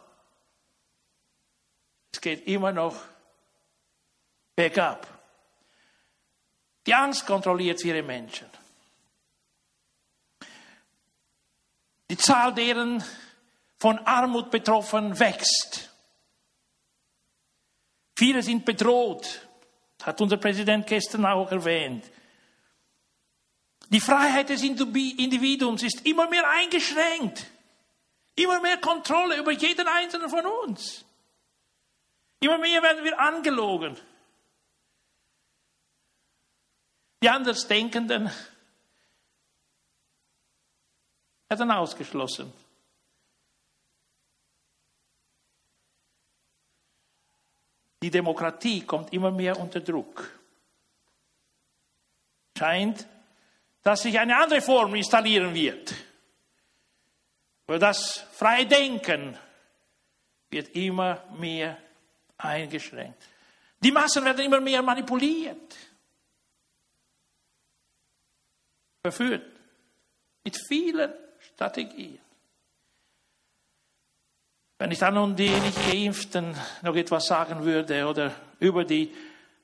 es 2.10 2.20
geht 2.20 2.46
immer 2.46 2.72
noch 2.72 2.96
bergab. 4.56 5.06
Die 6.86 6.94
Angst 6.94 7.26
kontrolliert 7.26 7.80
viele 7.80 8.02
Menschen. 8.02 8.48
Die 12.10 12.16
Zahl 12.16 12.54
deren 12.54 13.02
von 13.78 13.98
Armut 13.98 14.50
betroffen 14.50 15.18
wächst. 15.18 15.90
Viele 18.16 18.42
sind 18.42 18.64
bedroht, 18.64 19.46
hat 20.02 20.20
unser 20.20 20.36
Präsident 20.36 20.86
gestern 20.86 21.26
auch 21.26 21.50
erwähnt. 21.50 22.04
Die 23.90 24.00
Freiheit 24.00 24.48
des 24.48 24.62
Individuums 24.62 25.82
ist 25.82 26.06
immer 26.06 26.28
mehr 26.28 26.48
eingeschränkt. 26.48 27.46
Immer 28.36 28.60
mehr 28.60 28.78
Kontrolle 28.78 29.38
über 29.38 29.52
jeden 29.52 29.86
einzelnen 29.86 30.28
von 30.28 30.44
uns. 30.46 31.04
Immer 32.40 32.58
mehr 32.58 32.82
werden 32.82 33.04
wir 33.04 33.18
angelogen. 33.18 33.96
Die 37.22 37.28
Andersdenkenden 37.28 38.30
werden 41.48 41.70
ausgeschlossen. 41.70 42.52
Die 48.02 48.10
Demokratie 48.10 48.84
kommt 48.84 49.12
immer 49.14 49.30
mehr 49.30 49.58
unter 49.58 49.80
Druck. 49.80 50.28
Scheint, 52.58 53.06
dass 53.84 54.02
sich 54.02 54.18
eine 54.18 54.36
andere 54.36 54.62
Form 54.62 54.94
installieren 54.94 55.54
wird. 55.54 55.94
Aber 57.66 57.78
das 57.78 58.26
freie 58.32 58.66
Denken 58.66 59.38
wird 60.50 60.74
immer 60.74 61.24
mehr 61.38 61.76
eingeschränkt. 62.38 63.22
Die 63.80 63.92
Massen 63.92 64.24
werden 64.24 64.44
immer 64.44 64.60
mehr 64.60 64.82
manipuliert, 64.82 65.76
verführt 69.02 69.44
mit 70.42 70.56
vielen 70.66 71.12
Strategien. 71.38 72.18
Wenn 74.78 74.90
ich 74.90 74.98
dann 74.98 75.18
um 75.18 75.36
die 75.36 75.50
nicht 75.50 75.90
Geimpften 75.90 76.56
noch 76.82 76.96
etwas 76.96 77.26
sagen 77.26 77.64
würde 77.64 78.06
oder 78.06 78.34
über 78.60 78.84
die, 78.84 79.14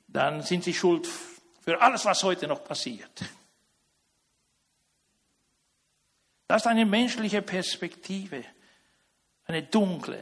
dann 0.07 0.43
sind 0.43 0.65
sie 0.65 0.75
schuld 0.75 1.09
für 1.63 1.81
alles, 1.81 2.05
was 2.05 2.23
heute 2.23 2.47
noch 2.47 2.63
passiert. 2.63 3.23
Das 6.51 6.63
ist 6.63 6.67
eine 6.67 6.85
menschliche 6.85 7.43
Perspektive, 7.43 8.45
eine 9.45 9.63
dunkle 9.63 10.19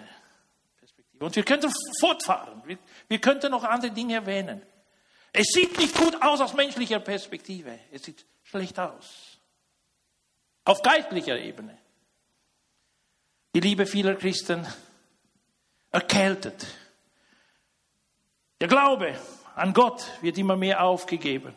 Perspektive. 0.79 1.25
Und 1.25 1.35
wir 1.35 1.43
könnten 1.43 1.73
fortfahren. 2.01 2.63
Wir, 2.67 2.77
wir 3.09 3.19
könnten 3.19 3.51
noch 3.51 3.65
andere 3.65 3.93
Dinge 3.93 4.17
erwähnen. 4.17 4.61
Es 5.33 5.47
sieht 5.47 5.79
nicht 5.79 5.97
gut 5.97 6.21
aus 6.21 6.43
aus 6.43 6.53
menschlicher 6.53 7.01
Perspektive. 7.01 7.79
Es 7.91 8.03
sieht 8.03 8.27
schlecht 8.43 8.79
aus. 8.79 9.39
Auf 10.67 10.83
geistlicher 10.83 11.39
Ebene. 11.39 11.79
Die 13.55 13.61
Liebe 13.61 13.87
vieler 13.87 14.15
Christen 14.15 14.67
erkältet. 15.93 16.67
Der 18.61 18.69
Glaube 18.69 19.19
an 19.55 19.73
Gott 19.73 20.05
wird 20.21 20.37
immer 20.37 20.57
mehr 20.57 20.83
aufgegeben. 20.85 21.57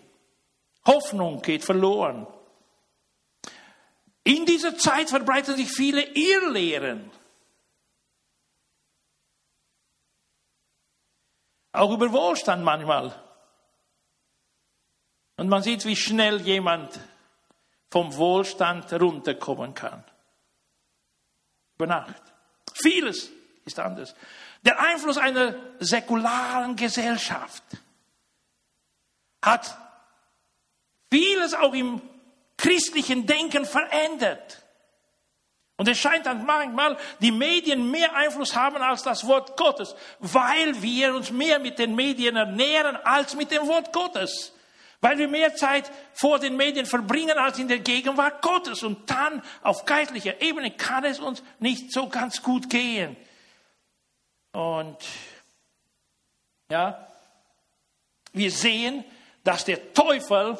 Hoffnung 0.85 1.41
geht 1.41 1.65
verloren. 1.65 2.25
In 4.23 4.45
dieser 4.45 4.77
Zeit 4.77 5.09
verbreiten 5.09 5.55
sich 5.55 5.71
viele 5.71 6.03
Irrlehren. 6.03 7.09
Auch 11.71 11.91
über 11.91 12.11
Wohlstand 12.11 12.63
manchmal. 12.63 13.15
Und 15.37 15.49
man 15.49 15.63
sieht, 15.63 15.85
wie 15.85 15.95
schnell 15.95 16.41
jemand 16.41 16.99
vom 17.89 18.15
Wohlstand 18.15 18.91
runterkommen 18.93 19.73
kann. 19.73 20.03
Über 21.75 21.87
Nacht. 21.87 22.21
Vieles 22.73 23.31
ist 23.65 23.79
anders. 23.79 24.13
Der 24.63 24.79
Einfluss 24.79 25.17
einer 25.17 25.55
säkularen 25.79 26.75
Gesellschaft 26.75 27.63
hat 29.43 29.75
vieles 31.09 31.53
auch 31.53 31.73
im 31.73 32.01
christlichen 32.61 33.25
Denken 33.25 33.65
verändert. 33.65 34.61
Und 35.77 35.87
es 35.87 35.97
scheint 35.97 36.27
dann 36.27 36.45
manchmal, 36.45 36.95
die 37.19 37.31
Medien 37.31 37.89
mehr 37.89 38.13
Einfluss 38.15 38.55
haben 38.55 38.77
als 38.77 39.01
das 39.01 39.25
Wort 39.25 39.57
Gottes, 39.57 39.95
weil 40.19 40.79
wir 40.83 41.15
uns 41.15 41.31
mehr 41.31 41.57
mit 41.57 41.79
den 41.79 41.95
Medien 41.95 42.35
ernähren 42.35 42.97
als 42.97 43.35
mit 43.35 43.49
dem 43.49 43.67
Wort 43.67 43.91
Gottes. 43.91 44.53
Weil 44.99 45.17
wir 45.17 45.27
mehr 45.27 45.55
Zeit 45.55 45.91
vor 46.13 46.37
den 46.37 46.55
Medien 46.55 46.85
verbringen 46.85 47.39
als 47.39 47.57
in 47.57 47.67
der 47.67 47.79
Gegenwart 47.79 48.43
Gottes. 48.43 48.83
Und 48.83 49.09
dann 49.09 49.41
auf 49.63 49.85
geistlicher 49.85 50.39
Ebene 50.39 50.69
kann 50.69 51.03
es 51.03 51.19
uns 51.19 51.41
nicht 51.57 51.91
so 51.91 52.07
ganz 52.09 52.43
gut 52.43 52.69
gehen. 52.69 53.17
Und 54.51 54.97
ja, 56.69 57.07
wir 58.33 58.51
sehen, 58.51 59.03
dass 59.43 59.65
der 59.65 59.93
Teufel 59.93 60.59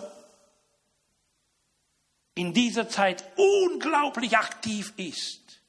in 2.35 2.53
dieser 2.53 2.87
Zeit 2.87 3.23
unglaublich 3.35 4.37
aktiv 4.37 4.93
ist. 4.97 5.61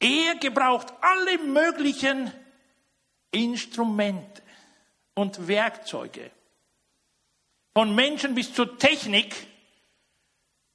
Er 0.00 0.34
gebraucht 0.36 0.92
alle 1.00 1.38
möglichen 1.38 2.32
Instrumente 3.30 4.42
und 5.14 5.46
Werkzeuge, 5.46 6.30
von 7.72 7.94
Menschen 7.94 8.34
bis 8.34 8.52
zur 8.52 8.78
Technik, 8.78 9.46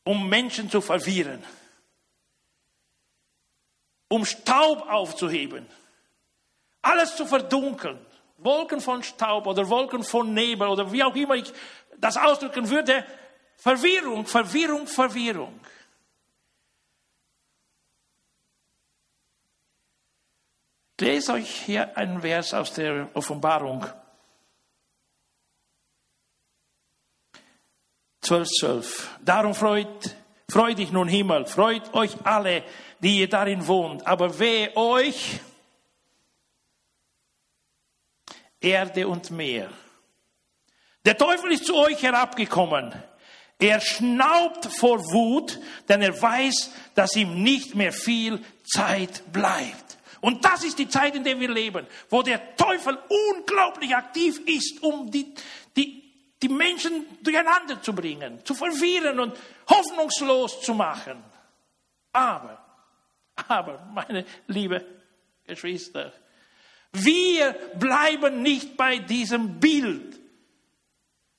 um 0.04 0.30
Menschen 0.30 0.70
zu 0.70 0.80
verwirren, 0.80 1.44
um 4.08 4.26
Staub 4.26 4.90
aufzuheben, 4.90 5.68
alles 6.82 7.16
zu 7.18 7.26
verdunkeln, 7.26 8.00
Wolken 8.38 8.80
von 8.80 9.04
Staub 9.04 9.48
oder 9.48 9.68
Wolken 9.68 10.04
von 10.04 10.34
Nebel 10.34 10.68
oder 10.70 10.92
wie 10.92 11.04
auch 11.04 11.16
immer 11.16 11.36
ich 11.36 11.52
das 11.98 12.16
ausdrücken 12.16 12.70
würde, 12.70 13.06
Verwirrung, 13.58 14.26
Verwirrung, 14.26 14.88
Verwirrung. 14.88 15.60
Ich 21.00 21.06
lese 21.06 21.34
euch 21.34 21.50
hier 21.66 21.98
einen 21.98 22.22
Vers 22.22 22.54
aus 22.54 22.74
der 22.74 23.10
Offenbarung. 23.14 23.86
12, 28.22 28.48
12. 28.60 29.20
Darum 29.22 29.54
freut, 29.54 30.16
freut 30.50 30.78
dich 30.78 30.92
nun 30.92 31.08
Himmel, 31.08 31.46
freut 31.46 31.94
euch 31.94 32.16
alle, 32.26 32.64
die 33.00 33.20
ihr 33.20 33.30
darin 33.30 33.66
wohnt. 33.68 34.06
Aber 34.06 34.38
weh 34.38 34.70
euch, 34.76 35.40
Erde 38.60 39.08
und 39.08 39.32
Meer. 39.32 39.70
Der 41.06 41.18
Teufel 41.18 41.52
ist 41.54 41.66
zu 41.66 41.76
euch 41.76 42.02
herabgekommen 42.02 42.94
er 43.60 43.82
schnaubt 43.82 44.66
vor 44.66 45.00
Wut, 45.12 45.60
denn 45.90 46.02
er 46.02 46.20
weiß, 46.22 46.72
dass 46.94 47.16
ihm 47.16 47.42
nicht 47.42 47.76
mehr 47.76 47.92
viel 47.92 48.44
Zeit 48.64 49.24
bleibt. 49.32 49.98
Und 50.22 50.46
das 50.46 50.64
ist 50.64 50.80
die 50.80 50.90
Zeit, 50.90 51.16
in 51.16 51.24
der 51.24 51.40
wir 51.40 51.50
leben, 51.50 51.88
wo 52.10 52.22
der 52.22 52.56
Teufel 52.56 52.98
unglaublich 53.34 53.96
aktiv 53.96 54.40
ist, 54.46 54.82
um 54.84 55.10
die, 55.10 55.34
die, 55.76 56.04
die 56.42 56.50
Menschen 56.50 57.06
durcheinander 57.24 57.82
zu 57.82 57.94
bringen, 57.94 58.44
zu 58.44 58.54
verwirren 58.54 59.20
und 59.20 59.38
hoffnungslos 59.70 60.62
zu 60.62 60.74
machen. 60.74 61.24
Aber, 62.12 62.64
aber, 63.48 63.88
meine 63.94 64.26
liebe 64.48 64.84
Geschwister, 65.46 66.14
wir 66.92 67.54
bleiben 67.76 68.42
nicht 68.42 68.76
bei 68.76 68.98
diesem 68.98 69.60
Bild 69.60 70.20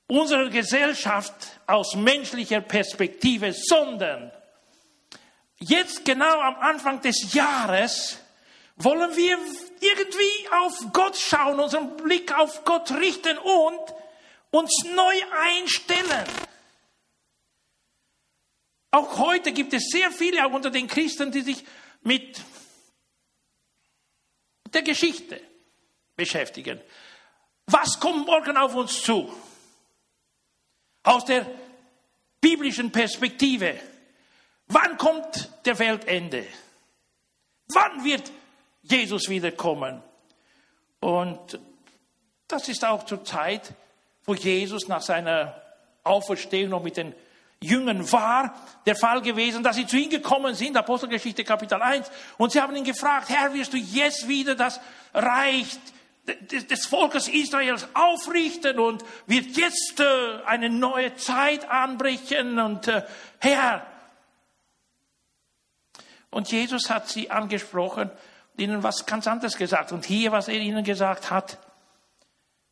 unserer 0.09 0.49
Gesellschaft 0.49 1.33
aus 1.67 1.95
menschlicher 1.95 2.61
Perspektive, 2.61 3.53
sondern 3.53 4.33
jetzt 5.59 6.05
genau 6.05 6.41
am 6.41 6.57
Anfang 6.57 7.01
des 7.01 7.33
Jahres 7.33 8.19
wollen 8.77 9.15
wir 9.17 9.39
irgendwie 9.81 10.49
auf 10.61 10.93
Gott 10.93 11.17
schauen, 11.17 11.61
unseren 11.61 11.97
Blick 11.97 12.37
auf 12.37 12.65
Gott 12.65 12.91
richten 12.93 13.37
und 13.39 13.81
uns 14.51 14.85
neu 14.95 15.15
einstellen. 15.33 16.25
Auch 18.91 19.19
heute 19.19 19.53
gibt 19.53 19.75
es 19.75 19.89
sehr 19.91 20.11
viele, 20.11 20.47
auch 20.47 20.53
unter 20.53 20.71
den 20.71 20.87
Christen, 20.87 21.31
die 21.31 21.43
sich 21.43 21.65
mit 22.03 22.41
der 24.73 24.83
Geschichte 24.83 25.41
beschäftigen. 26.17 26.81
Was 27.67 28.01
kommt 28.01 28.27
morgen 28.27 28.57
auf 28.57 28.75
uns 28.75 29.03
zu? 29.03 29.31
Aus 31.09 31.25
der 31.25 31.47
biblischen 32.41 32.93
Perspektive. 32.93 33.75
Wann 34.67 34.99
kommt 34.99 35.51
der 35.65 35.79
Weltende? 35.79 36.47
Wann 37.69 38.05
wird 38.05 38.31
Jesus 38.83 39.29
wiederkommen? 39.29 40.03
Und 41.01 41.59
das 42.47 42.69
ist 42.69 42.85
auch 42.85 43.05
zur 43.05 43.25
Zeit, 43.25 43.73
wo 44.25 44.35
Jesus 44.35 44.89
nach 44.89 45.01
seiner 45.01 45.63
Auferstehung 46.05 46.71
noch 46.71 46.83
mit 46.83 46.97
den 46.99 47.15
Jüngern 47.61 48.11
war, 48.13 48.55
der 48.87 48.95
Fall 48.95 49.23
gewesen, 49.23 49.63
dass 49.63 49.77
sie 49.77 49.87
zu 49.87 49.97
ihm 49.97 50.11
gekommen 50.11 50.55
sind, 50.55 50.77
Apostelgeschichte 50.77 51.43
Kapitel 51.43 51.81
1, 51.81 52.11
und 52.37 52.53
sie 52.53 52.61
haben 52.61 52.77
ihn 52.77 52.85
gefragt, 52.85 53.31
Herr, 53.31 53.53
wirst 53.55 53.73
du 53.73 53.79
jetzt 53.79 54.29
wieder 54.29 54.55
das 54.55 54.81
Reich 55.13 55.79
des 56.29 56.87
Volkes 56.87 57.29
Israels 57.29 57.89
aufrichten 57.95 58.79
und 58.79 59.05
wird 59.27 59.57
jetzt 59.57 60.01
äh, 60.01 60.43
eine 60.47 60.71
neue 60.71 61.15
Zeit 61.17 61.69
anbrechen 61.69 62.59
und 62.59 62.89
äh, 62.89 63.03
Herr. 63.39 63.87
Und 66.31 66.51
Jesus 66.51 66.91
hat 66.91 67.09
sie 67.09 67.31
angesprochen 67.31 68.11
ihnen 68.59 68.83
was 68.83 69.07
ganz 69.07 69.27
anderes 69.27 69.57
gesagt. 69.57 69.93
Und 69.93 70.05
hier, 70.05 70.33
was 70.33 70.49
er 70.49 70.55
ihnen 70.55 70.85
gesagt 70.85 71.31
hat, 71.31 71.59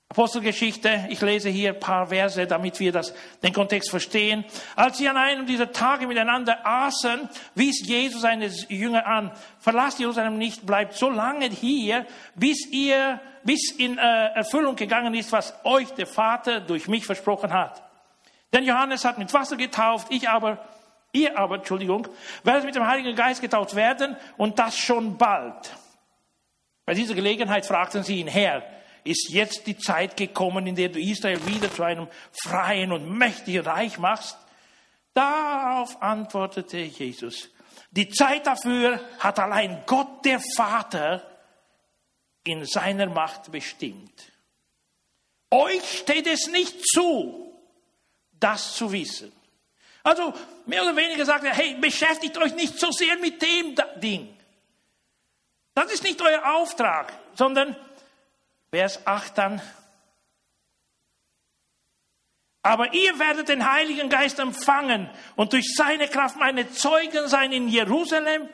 Apostelgeschichte, 0.08 1.06
ich 1.10 1.20
lese 1.20 1.50
hier 1.50 1.74
ein 1.74 1.80
paar 1.80 2.06
Verse, 2.06 2.46
damit 2.46 2.78
wir 2.78 2.92
das, 2.92 3.12
den 3.42 3.52
Kontext 3.52 3.90
verstehen. 3.90 4.44
Als 4.76 4.98
sie 4.98 5.08
an 5.08 5.16
einem 5.16 5.46
dieser 5.46 5.72
Tage 5.72 6.06
miteinander 6.06 6.64
aßen, 6.64 7.28
wies 7.56 7.84
Jesus 7.84 8.22
seine 8.22 8.46
Jünger 8.68 9.04
an, 9.06 9.32
verlasst 9.58 9.98
Jerusalem 9.98 10.38
nicht, 10.38 10.64
bleibt 10.64 10.94
so 10.94 11.10
lange 11.10 11.46
hier, 11.46 12.06
bis 12.36 12.66
ihr, 12.70 13.20
bis 13.42 13.72
in 13.72 13.98
äh, 13.98 14.28
Erfüllung 14.34 14.76
gegangen 14.76 15.12
ist, 15.14 15.32
was 15.32 15.52
euch 15.64 15.90
der 15.94 16.06
Vater 16.06 16.60
durch 16.60 16.86
mich 16.86 17.04
versprochen 17.04 17.52
hat. 17.52 17.82
Denn 18.52 18.64
Johannes 18.64 19.04
hat 19.04 19.18
mit 19.18 19.34
Wasser 19.34 19.56
getauft, 19.56 20.06
ich 20.10 20.28
aber, 20.28 20.64
ihr 21.12 21.36
aber, 21.36 21.56
Entschuldigung, 21.56 22.06
werdet 22.44 22.64
mit 22.64 22.76
dem 22.76 22.86
Heiligen 22.86 23.16
Geist 23.16 23.40
getauft 23.40 23.74
werden 23.74 24.16
und 24.36 24.58
das 24.58 24.78
schon 24.78 25.18
bald. 25.18 25.74
Bei 26.84 26.94
dieser 26.94 27.14
Gelegenheit 27.14 27.66
fragten 27.66 28.04
sie 28.04 28.20
ihn, 28.20 28.28
Herr, 28.28 28.62
ist 29.06 29.30
jetzt 29.30 29.66
die 29.66 29.78
Zeit 29.78 30.16
gekommen, 30.16 30.66
in 30.66 30.74
der 30.74 30.88
du 30.88 31.00
Israel 31.00 31.44
wieder 31.46 31.72
zu 31.72 31.82
einem 31.82 32.08
freien 32.42 32.92
und 32.92 33.08
mächtigen 33.10 33.62
Reich 33.62 33.98
machst? 33.98 34.36
Darauf 35.14 36.02
antwortete 36.02 36.78
Jesus, 36.78 37.48
die 37.90 38.08
Zeit 38.10 38.46
dafür 38.46 39.00
hat 39.18 39.38
allein 39.38 39.82
Gott 39.86 40.24
der 40.24 40.40
Vater 40.56 41.22
in 42.44 42.64
seiner 42.66 43.06
Macht 43.06 43.50
bestimmt. 43.50 44.32
Euch 45.50 45.98
steht 46.00 46.26
es 46.26 46.48
nicht 46.48 46.86
zu, 46.86 47.54
das 48.32 48.74
zu 48.74 48.92
wissen. 48.92 49.32
Also 50.02 50.32
mehr 50.66 50.82
oder 50.82 50.94
weniger 50.94 51.24
sagt 51.24 51.44
er, 51.44 51.54
hey, 51.54 51.76
beschäftigt 51.80 52.36
euch 52.38 52.54
nicht 52.54 52.78
so 52.78 52.90
sehr 52.90 53.16
mit 53.18 53.40
dem 53.40 53.74
Ding. 53.96 54.36
Das 55.74 55.92
ist 55.92 56.04
nicht 56.04 56.20
euer 56.22 56.54
Auftrag, 56.54 57.12
sondern 57.34 57.76
Vers 58.70 59.06
8 59.06 59.38
dann. 59.38 59.62
Aber 62.62 62.92
ihr 62.94 63.18
werdet 63.18 63.48
den 63.48 63.70
Heiligen 63.70 64.08
Geist 64.08 64.40
empfangen 64.40 65.08
und 65.36 65.52
durch 65.52 65.74
seine 65.76 66.08
Kraft 66.08 66.36
meine 66.36 66.70
Zeugen 66.72 67.28
sein 67.28 67.52
in 67.52 67.68
Jerusalem 67.68 68.48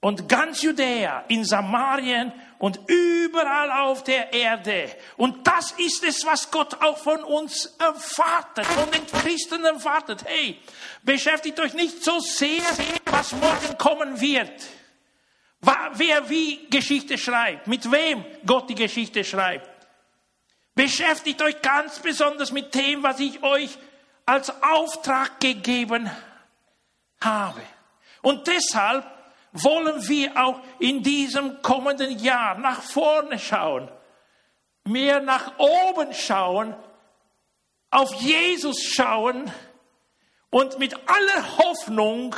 und 0.00 0.28
ganz 0.28 0.60
Judäa, 0.60 1.24
in 1.28 1.44
Samarien 1.44 2.32
und 2.58 2.78
überall 2.88 3.70
auf 3.70 4.04
der 4.04 4.34
Erde. 4.34 4.94
Und 5.16 5.46
das 5.46 5.72
ist 5.72 6.04
es, 6.04 6.26
was 6.26 6.50
Gott 6.50 6.82
auch 6.82 6.98
von 6.98 7.24
uns 7.24 7.74
erwartet, 7.78 8.66
von 8.66 8.90
den 8.90 9.06
Christen 9.06 9.64
erwartet. 9.64 10.24
Hey, 10.26 10.60
beschäftigt 11.02 11.58
euch 11.58 11.72
nicht 11.72 12.04
so 12.04 12.20
sehr, 12.20 12.62
was 13.06 13.32
morgen 13.32 13.78
kommen 13.78 14.20
wird 14.20 14.52
wer 15.94 16.28
wie 16.28 16.66
Geschichte 16.68 17.18
schreibt, 17.18 17.66
mit 17.66 17.90
wem 17.90 18.24
Gott 18.46 18.68
die 18.68 18.74
Geschichte 18.74 19.24
schreibt. 19.24 19.68
Beschäftigt 20.74 21.42
euch 21.42 21.60
ganz 21.60 21.98
besonders 21.98 22.50
mit 22.50 22.74
dem, 22.74 23.02
was 23.02 23.20
ich 23.20 23.42
euch 23.42 23.78
als 24.24 24.50
Auftrag 24.62 25.40
gegeben 25.40 26.10
habe. 27.20 27.60
Und 28.22 28.46
deshalb 28.46 29.06
wollen 29.52 30.08
wir 30.08 30.36
auch 30.36 30.60
in 30.78 31.02
diesem 31.02 31.60
kommenden 31.60 32.18
Jahr 32.18 32.56
nach 32.58 32.82
vorne 32.82 33.38
schauen, 33.38 33.90
mehr 34.84 35.20
nach 35.20 35.58
oben 35.58 36.14
schauen, 36.14 36.74
auf 37.90 38.14
Jesus 38.14 38.82
schauen 38.82 39.52
und 40.50 40.78
mit 40.78 40.94
aller 41.06 41.58
Hoffnung 41.58 42.34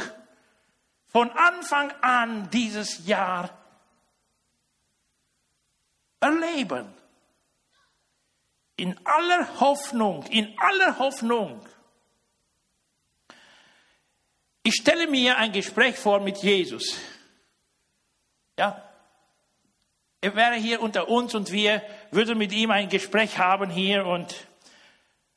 von 1.15 1.31
Anfang 1.31 1.93
an 2.03 2.51
dieses 2.51 3.07
Jahr 3.07 3.57
erleben. 6.19 6.93
In 8.75 8.99
aller 9.05 9.61
Hoffnung, 9.61 10.27
in 10.27 10.59
aller 10.59 10.99
Hoffnung. 10.99 11.65
Ich 14.65 14.75
stelle 14.75 15.07
mir 15.07 15.37
ein 15.37 15.53
Gespräch 15.53 15.97
vor 15.97 16.19
mit 16.19 16.39
Jesus. 16.39 16.99
Ja, 18.59 18.83
er 20.21 20.35
wäre 20.35 20.57
hier 20.57 20.83
unter 20.83 21.09
uns 21.09 21.37
und 21.37 21.53
wir 21.53 21.81
würden 22.11 22.39
mit 22.39 22.53
ihm 22.53 22.73
ein 22.73 22.89
Gespräch 22.89 23.39
haben 23.39 23.71
hier 23.71 24.05
und 24.05 24.35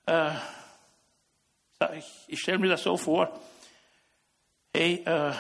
äh, 0.08 0.32
ich, 1.96 2.26
ich 2.30 2.42
stelle 2.42 2.58
mir 2.58 2.70
das 2.70 2.82
so 2.82 2.98
vor. 2.98 3.40
Hey, 4.74 5.04
äh, 5.06 5.34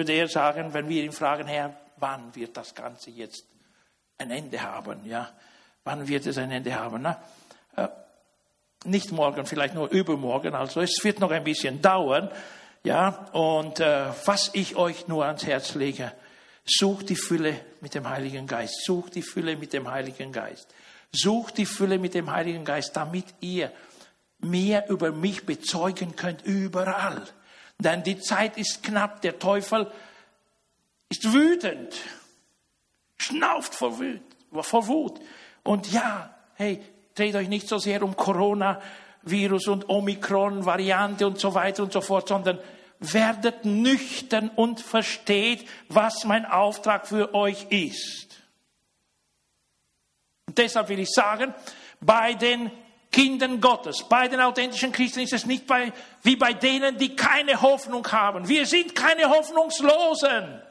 würde 0.00 0.14
er 0.14 0.28
sagen, 0.28 0.72
wenn 0.72 0.88
wir 0.88 1.04
ihn 1.04 1.12
fragen, 1.12 1.46
Herr, 1.46 1.74
wann 1.98 2.34
wird 2.34 2.56
das 2.56 2.74
Ganze 2.74 3.10
jetzt 3.10 3.44
ein 4.16 4.30
Ende 4.30 4.62
haben? 4.62 5.04
Ja, 5.04 5.30
wann 5.84 6.08
wird 6.08 6.24
es 6.24 6.38
ein 6.38 6.50
Ende 6.50 6.74
haben? 6.74 7.02
Na, 7.02 7.22
äh, 7.76 7.88
nicht 8.86 9.12
morgen, 9.12 9.44
vielleicht 9.44 9.74
nur 9.74 9.90
übermorgen. 9.90 10.54
Also 10.54 10.80
es 10.80 11.04
wird 11.04 11.20
noch 11.20 11.30
ein 11.30 11.44
bisschen 11.44 11.82
dauern. 11.82 12.30
Ja, 12.82 13.26
und 13.32 13.80
äh, 13.80 14.06
was 14.24 14.48
ich 14.54 14.76
euch 14.76 15.06
nur 15.06 15.26
ans 15.26 15.44
Herz 15.44 15.74
lege, 15.74 16.12
sucht 16.64 17.10
die 17.10 17.16
Fülle 17.16 17.60
mit 17.82 17.94
dem 17.94 18.08
Heiligen 18.08 18.46
Geist. 18.46 18.82
Sucht 18.86 19.16
die 19.16 19.22
Fülle 19.22 19.54
mit 19.54 19.74
dem 19.74 19.90
Heiligen 19.90 20.32
Geist. 20.32 20.74
Sucht 21.12 21.58
die 21.58 21.66
Fülle 21.66 21.98
mit 21.98 22.14
dem 22.14 22.32
Heiligen 22.32 22.64
Geist, 22.64 22.96
damit 22.96 23.26
ihr 23.40 23.70
mehr 24.38 24.88
über 24.88 25.12
mich 25.12 25.44
bezeugen 25.44 26.16
könnt 26.16 26.40
überall. 26.46 27.22
Denn 27.80 28.02
die 28.02 28.18
Zeit 28.20 28.56
ist 28.56 28.82
knapp. 28.82 29.22
Der 29.22 29.38
Teufel 29.38 29.90
ist 31.08 31.32
wütend, 31.32 31.94
schnauft 33.16 33.74
vor 33.74 33.98
Wut. 33.98 34.20
Vor 34.64 34.86
Wut. 34.86 35.20
Und 35.62 35.90
ja, 35.92 36.34
hey, 36.54 36.82
dreht 37.14 37.34
euch 37.34 37.48
nicht 37.48 37.68
so 37.68 37.78
sehr 37.78 38.02
um 38.02 38.16
Corona-Virus 38.16 39.68
und 39.68 39.88
Omikron-Variante 39.88 41.26
und 41.26 41.38
so 41.38 41.54
weiter 41.54 41.82
und 41.82 41.92
so 41.92 42.00
fort, 42.00 42.28
sondern 42.28 42.58
werdet 42.98 43.64
nüchtern 43.64 44.50
und 44.50 44.80
versteht, 44.80 45.66
was 45.88 46.24
mein 46.24 46.44
Auftrag 46.44 47.06
für 47.06 47.34
euch 47.34 47.66
ist. 47.70 48.38
Und 50.46 50.58
deshalb 50.58 50.88
will 50.88 50.98
ich 50.98 51.10
sagen, 51.10 51.54
bei 52.00 52.34
den 52.34 52.70
Kindern 53.10 53.60
Gottes. 53.60 54.04
Bei 54.08 54.28
den 54.28 54.40
authentischen 54.40 54.92
Christen 54.92 55.20
ist 55.20 55.32
es 55.32 55.46
nicht 55.46 55.66
bei, 55.66 55.92
wie 56.22 56.36
bei 56.36 56.52
denen, 56.52 56.96
die 56.96 57.16
keine 57.16 57.60
Hoffnung 57.60 58.06
haben. 58.12 58.48
Wir 58.48 58.66
sind 58.66 58.94
keine 58.94 59.28
Hoffnungslosen. 59.28 60.62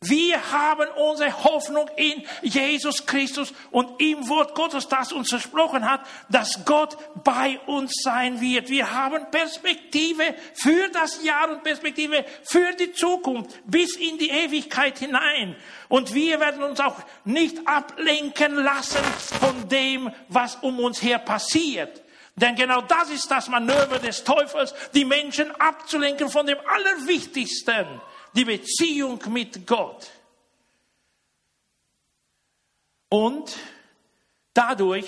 Wir 0.00 0.52
haben 0.52 0.86
unsere 0.96 1.42
Hoffnung 1.42 1.90
in 1.96 2.22
Jesus 2.42 3.04
Christus 3.04 3.52
und 3.72 4.00
im 4.00 4.28
Wort 4.28 4.54
Gottes, 4.54 4.86
das 4.86 5.12
uns 5.12 5.28
versprochen 5.28 5.90
hat, 5.90 6.02
dass 6.28 6.64
Gott 6.64 6.96
bei 7.24 7.58
uns 7.66 7.92
sein 8.04 8.40
wird. 8.40 8.68
Wir 8.68 8.92
haben 8.92 9.28
Perspektive 9.32 10.36
für 10.54 10.88
das 10.90 11.24
Jahr 11.24 11.50
und 11.50 11.64
Perspektive 11.64 12.24
für 12.44 12.74
die 12.74 12.92
Zukunft 12.92 13.58
bis 13.66 13.96
in 13.96 14.18
die 14.18 14.30
Ewigkeit 14.30 15.00
hinein. 15.00 15.56
Und 15.88 16.14
wir 16.14 16.38
werden 16.38 16.62
uns 16.62 16.78
auch 16.78 16.98
nicht 17.24 17.66
ablenken 17.66 18.54
lassen 18.54 19.02
von 19.40 19.68
dem, 19.68 20.12
was 20.28 20.54
um 20.62 20.78
uns 20.78 21.02
her 21.02 21.18
passiert. 21.18 22.04
Denn 22.36 22.54
genau 22.54 22.82
das 22.82 23.10
ist 23.10 23.28
das 23.28 23.48
Manöver 23.48 23.98
des 23.98 24.22
Teufels, 24.22 24.72
die 24.94 25.04
Menschen 25.04 25.50
abzulenken 25.60 26.28
von 26.28 26.46
dem 26.46 26.58
Allerwichtigsten 26.72 28.00
die 28.38 28.44
Beziehung 28.44 29.20
mit 29.32 29.66
Gott. 29.66 30.08
Und 33.08 33.56
dadurch 34.54 35.06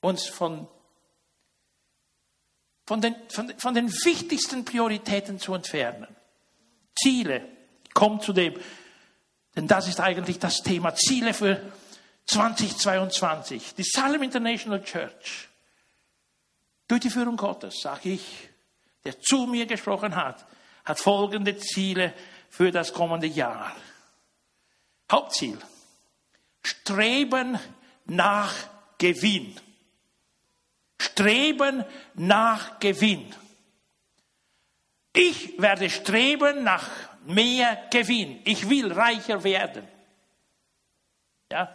uns 0.00 0.26
von, 0.26 0.66
von, 2.84 3.00
den, 3.00 3.14
von, 3.28 3.52
von 3.58 3.74
den 3.74 3.92
wichtigsten 3.92 4.64
Prioritäten 4.64 5.38
zu 5.38 5.54
entfernen. 5.54 6.08
Ziele, 7.00 7.48
kommt 7.92 8.24
zu 8.24 8.32
dem, 8.32 8.54
denn 9.54 9.68
das 9.68 9.86
ist 9.86 10.00
eigentlich 10.00 10.40
das 10.40 10.62
Thema 10.62 10.96
Ziele 10.96 11.32
für 11.32 11.72
2022. 12.26 13.76
Die 13.76 13.84
Salem 13.84 14.24
International 14.24 14.82
Church, 14.82 15.48
durch 16.88 17.02
die 17.02 17.10
Führung 17.10 17.36
Gottes, 17.36 17.78
sage 17.80 18.10
ich, 18.10 18.48
der 19.04 19.20
zu 19.20 19.46
mir 19.46 19.66
gesprochen 19.66 20.16
hat, 20.16 20.44
hat 20.84 21.00
folgende 21.00 21.56
Ziele 21.56 22.12
für 22.50 22.70
das 22.70 22.92
kommende 22.92 23.26
Jahr. 23.26 23.74
Hauptziel. 25.10 25.58
Streben 26.62 27.58
nach 28.06 28.54
Gewinn. 28.98 29.54
Streben 30.98 31.84
nach 32.14 32.78
Gewinn. 32.80 33.34
Ich 35.12 35.60
werde 35.60 35.90
streben 35.90 36.64
nach 36.64 36.88
mehr 37.24 37.78
Gewinn. 37.90 38.40
Ich 38.44 38.68
will 38.68 38.92
reicher 38.92 39.44
werden. 39.44 39.86
Ja? 41.50 41.74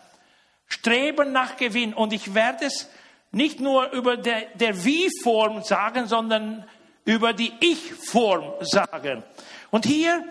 Streben 0.66 1.32
nach 1.32 1.58
Gewinn. 1.58 1.94
Und 1.94 2.14
ich 2.14 2.34
werde 2.34 2.66
es 2.66 2.90
nicht 3.32 3.60
nur 3.60 3.92
über 3.92 4.18
der, 4.18 4.46
der 4.56 4.84
Wie-Form 4.84 5.64
sagen, 5.64 6.08
sondern 6.08 6.68
über 7.10 7.34
die 7.34 7.52
Ich-Form 7.60 8.54
sagen. 8.62 9.24
Und 9.72 9.88
hier 9.88 10.24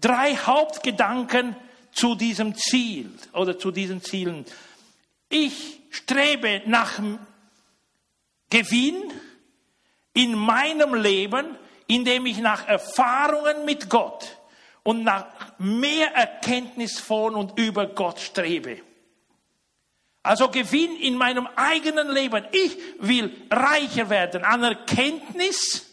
drei 0.00 0.36
Hauptgedanken 0.36 1.56
zu 1.90 2.14
diesem 2.14 2.54
Ziel 2.54 3.10
oder 3.32 3.58
zu 3.58 3.72
diesen 3.72 4.02
Zielen. 4.02 4.46
Ich 5.28 5.80
strebe 5.90 6.62
nach 6.66 7.00
Gewinn 8.50 9.02
in 10.14 10.36
meinem 10.36 10.94
Leben, 10.94 11.56
indem 11.88 12.26
ich 12.26 12.38
nach 12.38 12.68
Erfahrungen 12.68 13.64
mit 13.64 13.90
Gott 13.90 14.38
und 14.84 15.02
nach 15.02 15.26
mehr 15.58 16.14
Erkenntnis 16.14 17.00
von 17.00 17.34
und 17.34 17.58
über 17.58 17.86
Gott 17.86 18.20
strebe. 18.20 18.78
Also 20.22 20.50
Gewinn 20.50 20.94
in 21.00 21.16
meinem 21.16 21.48
eigenen 21.56 22.12
Leben. 22.12 22.44
Ich 22.52 22.78
will 23.00 23.34
reicher 23.50 24.08
werden 24.08 24.44
an 24.44 24.62
Erkenntnis 24.62 25.91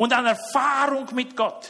und 0.00 0.14
an 0.14 0.24
Erfahrung 0.24 1.14
mit 1.14 1.36
Gott. 1.36 1.68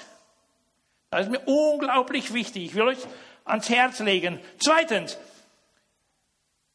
Das 1.11 1.23
ist 1.23 1.33
mir 1.33 1.41
unglaublich 1.41 2.33
wichtig. 2.33 2.67
Ich 2.67 2.75
will 2.77 2.85
euch 2.85 2.99
ans 3.45 3.69
Herz 3.69 3.99
legen. 3.99 4.39
Zweitens, 4.63 5.19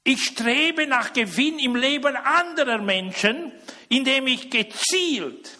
ich 0.04 0.22
strebe 0.22 0.86
nach 0.86 1.14
Gewinn 1.14 1.58
im 1.60 1.78
Leben 1.78 2.18
anderer 2.18 2.80
Menschen, 2.80 3.54
indem 3.88 4.28
ich 4.28 4.52
gezielt 4.52 5.58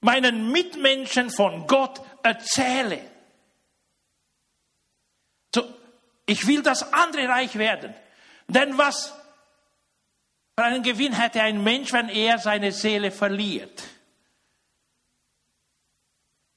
meinen 0.00 0.50
Mitmenschen 0.50 1.30
von 1.30 1.68
Gott 1.68 2.00
erzähle. 2.24 3.00
So, 5.54 5.72
ich 6.26 6.48
will, 6.48 6.64
dass 6.64 6.92
andere 6.92 7.28
reich 7.28 7.56
werden. 7.56 7.94
Denn 8.48 8.76
was 8.76 9.14
für 10.56 10.64
einen 10.64 10.82
Gewinn 10.82 11.12
hätte 11.12 11.40
ein 11.42 11.62
Mensch, 11.62 11.92
wenn 11.92 12.08
er 12.08 12.38
seine 12.38 12.72
Seele 12.72 13.12
verliert 13.12 13.84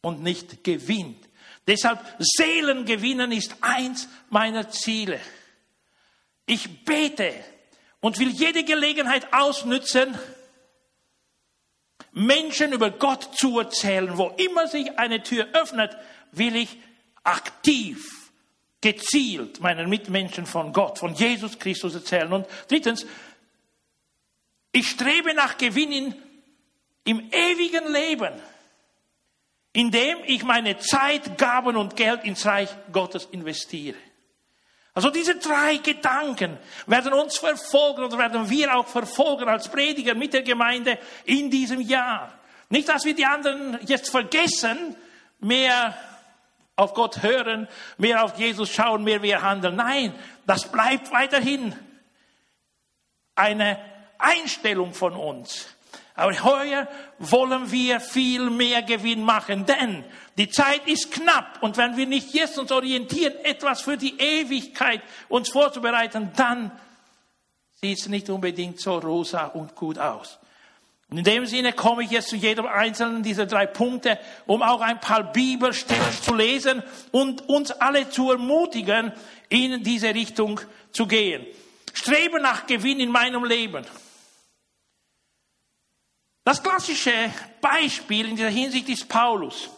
und 0.02 0.22
nicht 0.22 0.64
gewinnt? 0.64 1.30
Deshalb 1.68 2.00
Seelen 2.20 2.86
gewinnen 2.86 3.32
ist 3.32 3.56
eins 3.62 4.08
meiner 4.30 4.70
Ziele. 4.70 5.20
Ich 6.46 6.84
bete 6.86 7.34
und 8.00 8.20
will 8.20 8.30
jede 8.30 8.64
Gelegenheit 8.64 9.32
ausnützen, 9.32 10.18
Menschen 12.12 12.74
über 12.74 12.92
Gott 12.92 13.38
zu 13.38 13.60
erzählen. 13.60 14.18
Wo 14.18 14.30
immer 14.38 14.68
sich 14.68 14.98
eine 15.00 15.24
Tür 15.24 15.48
öffnet, 15.54 15.96
will 16.32 16.56
ich 16.56 16.78
aktiv, 17.24 18.30
gezielt 18.82 19.62
meinen 19.62 19.90
Mitmenschen 19.90 20.46
von 20.46 20.74
Gott, 20.74 21.00
von 21.00 21.14
Jesus 21.14 21.60
Christus 21.60 21.94
erzählen. 21.94 22.34
Und 22.34 22.48
drittens, 22.68 23.06
ich 24.72 24.90
strebe 24.90 25.34
nach 25.34 25.58
Gewinn 25.58 26.16
im 27.04 27.32
ewigen 27.32 27.92
Leben, 27.92 28.34
indem 29.74 30.18
ich 30.26 30.44
meine 30.44 30.78
Zeit, 30.78 31.38
Gaben 31.38 31.78
und 31.78 31.96
Geld 31.96 32.24
ins 32.24 32.46
Reich 32.46 32.70
Gottes 32.92 33.26
investiere. 33.32 33.98
Also 34.94 35.10
diese 35.10 35.36
drei 35.36 35.78
Gedanken 35.78 36.58
werden 36.86 37.14
uns 37.14 37.38
verfolgen 37.38 38.04
oder 38.04 38.18
werden 38.18 38.50
wir 38.50 38.76
auch 38.76 38.88
verfolgen 38.88 39.48
als 39.48 39.70
Prediger 39.70 40.16
mit 40.16 40.34
der 40.34 40.42
Gemeinde 40.42 40.98
in 41.24 41.50
diesem 41.50 41.80
Jahr. 41.80 42.38
Nicht, 42.70 42.90
dass 42.90 43.06
wir 43.06 43.16
die 43.16 43.26
anderen 43.26 43.80
jetzt 43.86 44.10
vergessen, 44.10 44.96
mehr 45.40 45.98
auf 46.76 46.94
Gott 46.94 47.24
hören, 47.24 47.70
mehr 47.98 48.24
auf 48.24 48.38
Jesus 48.38 48.70
schauen, 48.70 49.04
mehr 49.04 49.22
wir 49.22 49.42
handeln. 49.42 49.76
Nein, 49.76 50.14
das 50.46 50.70
bleibt 50.70 51.12
weiterhin 51.12 51.74
eine 53.36 53.80
Einstellung 54.18 54.94
von 54.94 55.16
uns. 55.16 55.68
Aber 56.22 56.44
heuer 56.44 56.88
wollen 57.18 57.72
wir 57.72 58.00
viel 58.00 58.52
mehr 58.52 58.84
Gewinn 58.84 59.24
machen, 59.24 59.66
denn 59.66 60.06
die 60.38 60.50
Zeit 60.50 60.88
ist 60.88 61.12
knapp 61.12 61.58
und 61.62 61.78
wenn 61.78 61.98
wir 61.98 62.06
nicht 62.06 62.36
jetzt 62.36 62.60
uns 62.60 62.72
orientieren, 62.72 63.34
etwas 63.44 63.82
für 63.82 63.98
die 63.98 64.20
Ewigkeit 64.20 65.02
uns 65.30 65.50
vorzubereiten, 65.50 66.30
dann 66.36 66.72
sieht 67.82 67.98
es 67.98 68.08
nicht 68.08 68.30
unbedingt 68.30 68.80
so 68.80 69.00
rosa 69.00 69.46
und 69.48 69.76
gut 69.76 69.98
aus. 69.98 70.38
Und 71.10 71.18
in 71.18 71.24
dem 71.24 71.48
Sinne 71.48 71.74
komme 71.74 72.04
ich 72.04 72.12
jetzt 72.12 72.30
zu 72.30 72.36
jedem 72.36 72.68
einzelnen 72.68 73.24
dieser 73.24 73.48
drei 73.48 73.66
Punkte, 73.66 74.20
um 74.46 74.62
auch 74.62 74.82
ein 74.82 75.00
paar 75.00 75.24
Bibelstellen 75.24 76.22
zu 76.22 76.36
lesen 76.36 76.84
und 77.12 77.50
uns 77.50 77.72
alle 77.72 78.12
zu 78.12 78.32
ermutigen, 78.32 79.12
in 79.50 79.82
diese 79.82 80.14
Richtung 80.14 80.62
zu 80.92 81.08
gehen. 81.08 81.48
Strebe 81.94 82.40
nach 82.40 82.68
Gewinn 82.68 83.00
in 83.00 83.10
meinem 83.10 83.44
Leben. 83.44 83.84
Das 86.44 86.62
klassische 86.62 87.14
Beispiel 87.60 88.30
in 88.30 88.36
dieser 88.36 88.50
Hinsicht 88.50 88.90
ist 88.90 89.08
Paulus. 89.08 89.70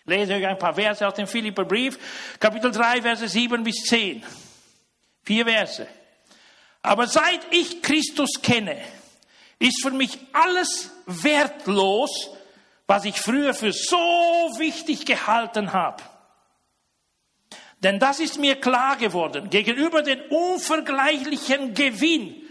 Ich 0.00 0.06
lese 0.06 0.34
euch 0.34 0.46
ein 0.46 0.58
paar 0.58 0.74
Verse 0.74 1.06
aus 1.06 1.14
dem 1.14 1.26
Philipperbrief, 1.26 1.98
Kapitel 2.40 2.72
3, 2.72 3.02
Verse 3.02 3.28
7 3.28 3.62
bis 3.62 3.76
10. 3.84 4.24
Vier 5.22 5.44
Verse. 5.44 5.86
Aber 6.82 7.06
seit 7.06 7.40
ich 7.52 7.82
Christus 7.82 8.40
kenne, 8.42 8.80
ist 9.58 9.82
für 9.82 9.90
mich 9.90 10.18
alles 10.32 10.90
wertlos, 11.06 12.30
was 12.86 13.04
ich 13.04 13.20
früher 13.20 13.54
für 13.54 13.72
so 13.72 13.96
wichtig 14.58 15.06
gehalten 15.06 15.72
habe. 15.72 16.02
Denn 17.80 17.98
das 17.98 18.20
ist 18.20 18.38
mir 18.38 18.56
klar 18.56 18.96
geworden 18.96 19.50
gegenüber 19.50 20.02
dem 20.02 20.20
unvergleichlichen 20.30 21.74
Gewinn. 21.74 22.48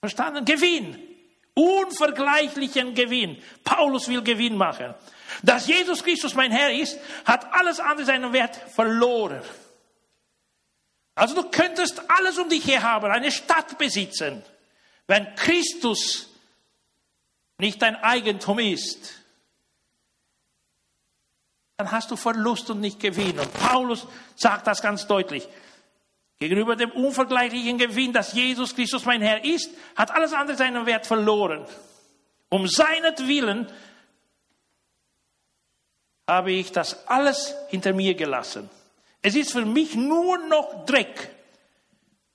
Verstanden? 0.00 0.44
Gewinn 0.44 1.03
unvergleichlichen 1.54 2.94
Gewinn. 2.94 3.42
Paulus 3.62 4.08
will 4.08 4.22
Gewinn 4.22 4.56
machen. 4.56 4.94
Dass 5.42 5.66
Jesus 5.66 6.02
Christus 6.02 6.34
mein 6.34 6.50
Herr 6.50 6.72
ist, 6.72 6.98
hat 7.24 7.52
alles 7.52 7.80
andere 7.80 8.06
seinen 8.06 8.32
Wert 8.32 8.56
verloren. 8.74 9.42
Also 11.14 11.34
du 11.34 11.48
könntest 11.50 12.02
alles 12.10 12.38
um 12.38 12.48
dich 12.48 12.66
her 12.66 12.82
haben, 12.82 13.10
eine 13.10 13.30
Stadt 13.30 13.78
besitzen. 13.78 14.42
Wenn 15.06 15.34
Christus 15.36 16.28
nicht 17.58 17.80
dein 17.82 17.96
Eigentum 17.96 18.58
ist, 18.58 19.12
dann 21.76 21.90
hast 21.90 22.10
du 22.10 22.16
Verlust 22.16 22.70
und 22.70 22.80
nicht 22.80 23.00
Gewinn. 23.00 23.38
Und 23.38 23.52
Paulus 23.54 24.06
sagt 24.36 24.66
das 24.66 24.82
ganz 24.82 25.06
deutlich. 25.06 25.48
Gegenüber 26.38 26.76
dem 26.76 26.90
unvergleichlichen 26.90 27.78
Gewinn, 27.78 28.12
dass 28.12 28.32
Jesus 28.32 28.74
Christus 28.74 29.04
mein 29.04 29.22
Herr 29.22 29.44
ist, 29.44 29.70
hat 29.96 30.10
alles 30.10 30.32
andere 30.32 30.56
seinen 30.56 30.86
Wert 30.86 31.06
verloren. 31.06 31.66
Um 32.48 32.66
seinetwillen 32.66 33.68
habe 36.26 36.52
ich 36.52 36.72
das 36.72 37.06
alles 37.06 37.54
hinter 37.68 37.92
mir 37.92 38.14
gelassen. 38.14 38.68
Es 39.22 39.34
ist 39.34 39.52
für 39.52 39.64
mich 39.64 39.94
nur 39.94 40.38
noch 40.48 40.84
Dreck, 40.84 41.30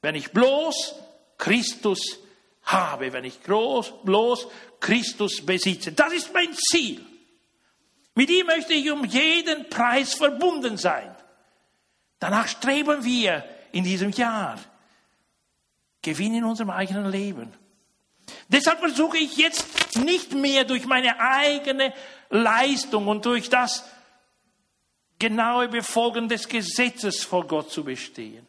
wenn 0.02 0.16
ich 0.16 0.32
bloß 0.32 0.96
Christus 1.38 2.20
habe, 2.64 3.14
wenn 3.14 3.26
ich 3.26 3.40
bloß 3.40 4.48
Christus 4.80 5.46
besitze. 5.46 5.92
Das 5.92 6.14
ist 6.14 6.34
mein 6.34 6.54
Ziel. 6.54 7.06
Mit 8.16 8.30
ihm 8.30 8.48
möchte 8.48 8.74
ich 8.74 8.92
um 8.92 9.06
jeden 9.06 9.70
Preis 9.70 10.14
verbunden 10.14 10.78
sein. 10.78 11.16
Danach 12.20 12.48
streben 12.48 13.04
wir 13.04 13.44
in 13.72 13.84
diesem 13.84 14.12
Jahr. 14.12 14.60
Gewinn 16.02 16.36
in 16.36 16.44
unserem 16.44 16.70
eigenen 16.70 17.12
Leben. 17.12 17.54
Deshalb 18.48 18.80
versuche 18.80 19.18
ich 19.18 19.38
jetzt 19.38 19.98
nicht 19.98 20.34
mehr 20.34 20.64
durch 20.64 20.86
meine 20.86 21.20
eigene 21.20 21.94
Leistung 22.30 23.08
und 23.08 23.26
durch 23.26 23.50
das 23.50 23.84
genaue 25.18 25.68
Befolgen 25.68 26.30
des 26.30 26.48
Gesetzes 26.48 27.24
vor 27.24 27.46
Gott 27.46 27.72
zu 27.72 27.84
bestehen. 27.84 28.48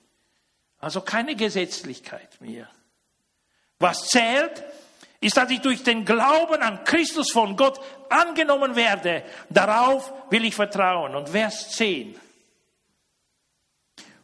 Also 0.78 1.00
keine 1.00 1.34
Gesetzlichkeit 1.34 2.40
mehr. 2.40 2.68
Was 3.78 4.06
zählt, 4.06 4.64
ist, 5.20 5.36
dass 5.36 5.50
ich 5.50 5.60
durch 5.60 5.82
den 5.82 6.04
Glauben 6.04 6.62
an 6.62 6.84
Christus 6.84 7.32
von 7.32 7.56
Gott 7.56 7.78
angenommen 8.08 8.76
werde. 8.76 9.22
Darauf 9.50 10.12
will 10.30 10.44
ich 10.44 10.54
vertrauen. 10.54 11.14
Und 11.14 11.28
Vers 11.28 11.72
10. 11.72 12.18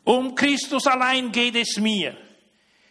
Um 0.07 0.37
Christus 0.37 0.87
allein 0.87 1.33
geht 1.33 1.57
es 1.57 1.79
mir. 1.79 2.17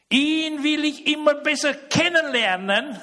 Ihn 0.09 0.61
will 0.63 0.83
ich 0.83 1.07
immer 1.07 1.35
besser 1.35 1.73
kennenlernen. 1.73 2.99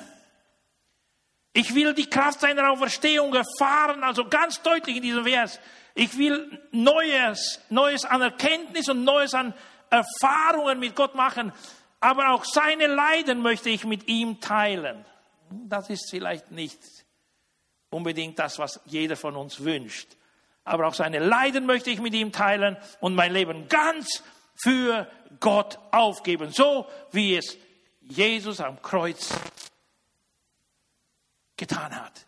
Ich 1.55 1.75
will 1.75 1.95
die 1.95 2.09
Kraft 2.09 2.41
seiner 2.41 2.71
Auferstehung 2.71 3.35
erfahren, 3.35 4.05
also 4.05 4.29
ganz 4.29 4.61
deutlich 4.61 4.97
in 4.97 5.03
diesem 5.03 5.25
Vers. 5.25 5.59
Ich 5.95 6.19
will 6.19 6.61
Neues, 6.73 7.61
Neues 7.71 8.05
an 8.05 8.21
Erkenntnis 8.21 8.91
und 8.91 9.03
Neues 9.03 9.33
an 9.33 9.55
Erfahrungen 9.89 10.79
mit 10.79 10.95
Gott 10.95 11.15
machen, 11.15 11.51
aber 11.99 12.33
auch 12.33 12.45
seine 12.45 12.89
Leiden 12.89 13.41
möchte 13.41 13.71
ich 13.71 13.85
mit 13.87 14.09
ihm 14.09 14.41
teilen. 14.41 15.07
Das 15.51 15.89
ist 15.89 16.11
vielleicht 16.11 16.51
nicht 16.51 16.79
unbedingt 17.89 18.39
das, 18.39 18.59
was 18.59 18.79
jeder 18.85 19.17
von 19.17 19.37
uns 19.37 19.65
wünscht 19.65 20.17
aber 20.65 20.87
auch 20.87 20.95
seine 20.95 21.19
Leiden 21.19 21.67
möchte 21.67 21.91
ich 21.91 22.01
mit 22.01 22.15
ihm 22.15 22.33
teilen 22.33 22.77
und 23.01 23.15
mein 23.15 23.33
Leben 23.33 23.69
ganz 23.69 24.23
für 24.55 25.11
Gott 25.41 25.79
aufgeben, 25.91 26.51
so 26.51 26.87
wie 27.11 27.37
es 27.37 27.57
Jesus 28.01 28.61
am 28.61 28.81
Kreuz 28.81 29.31
getan 31.57 31.95
hat. 31.95 32.27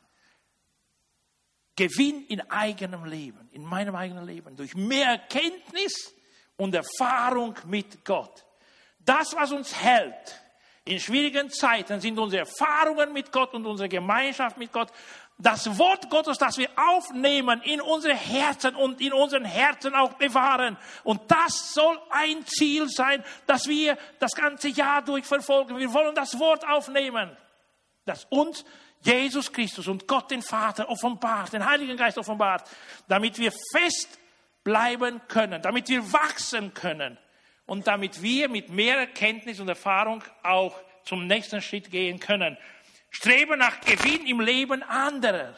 Gewinn 1.76 2.24
in 2.26 2.40
eigenem 2.50 3.04
Leben, 3.04 3.48
in 3.50 3.64
meinem 3.64 3.96
eigenen 3.96 4.24
Leben, 4.24 4.56
durch 4.56 4.74
mehr 4.74 5.06
Erkenntnis 5.06 6.14
und 6.56 6.74
Erfahrung 6.74 7.56
mit 7.66 8.04
Gott. 8.04 8.44
Das, 9.00 9.34
was 9.34 9.52
uns 9.52 9.74
hält 9.74 10.43
in 10.84 11.00
schwierigen 11.00 11.50
Zeiten, 11.50 12.00
sind 12.00 12.18
unsere 12.18 12.40
Erfahrungen 12.40 13.12
mit 13.12 13.32
Gott 13.32 13.54
und 13.54 13.64
unsere 13.66 13.88
Gemeinschaft 13.88 14.58
mit 14.58 14.70
Gott. 14.70 14.90
Das 15.38 15.78
Wort 15.78 16.10
Gottes, 16.10 16.38
das 16.38 16.58
wir 16.58 16.68
aufnehmen 16.76 17.60
in 17.62 17.80
unsere 17.80 18.14
Herzen 18.14 18.76
und 18.76 19.00
in 19.00 19.12
unseren 19.12 19.44
Herzen 19.44 19.94
auch 19.94 20.12
bewahren. 20.14 20.76
Und 21.02 21.22
das 21.28 21.72
soll 21.72 21.98
ein 22.10 22.44
Ziel 22.46 22.88
sein, 22.88 23.24
dass 23.46 23.66
wir 23.66 23.98
das 24.18 24.32
ganze 24.32 24.68
Jahr 24.68 25.02
durch 25.02 25.24
verfolgen. 25.24 25.78
Wir 25.78 25.92
wollen 25.92 26.14
das 26.14 26.38
Wort 26.38 26.68
aufnehmen, 26.68 27.34
das 28.04 28.26
uns 28.26 28.64
Jesus 29.00 29.52
Christus 29.52 29.88
und 29.88 30.06
Gott 30.06 30.30
den 30.30 30.42
Vater 30.42 30.88
offenbart, 30.88 31.52
den 31.52 31.66
Heiligen 31.66 31.96
Geist 31.96 32.18
offenbart, 32.18 32.68
damit 33.08 33.38
wir 33.38 33.52
fest 33.72 34.18
bleiben 34.62 35.20
können, 35.28 35.60
damit 35.62 35.88
wir 35.88 36.12
wachsen 36.12 36.72
können 36.74 37.18
und 37.66 37.86
damit 37.86 38.22
wir 38.22 38.48
mit 38.48 38.68
mehr 38.68 38.98
Erkenntnis 38.98 39.60
und 39.60 39.68
Erfahrung 39.68 40.22
auch 40.42 40.78
zum 41.04 41.26
nächsten 41.26 41.62
Schritt 41.62 41.90
gehen 41.90 42.20
können. 42.20 42.56
Streben 43.10 43.58
nach 43.58 43.80
Gewinn 43.80 44.26
im 44.26 44.40
Leben 44.40 44.82
anderer. 44.82 45.56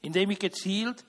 Indem 0.00 0.30
ich 0.30 0.38
gezielt 0.38 1.04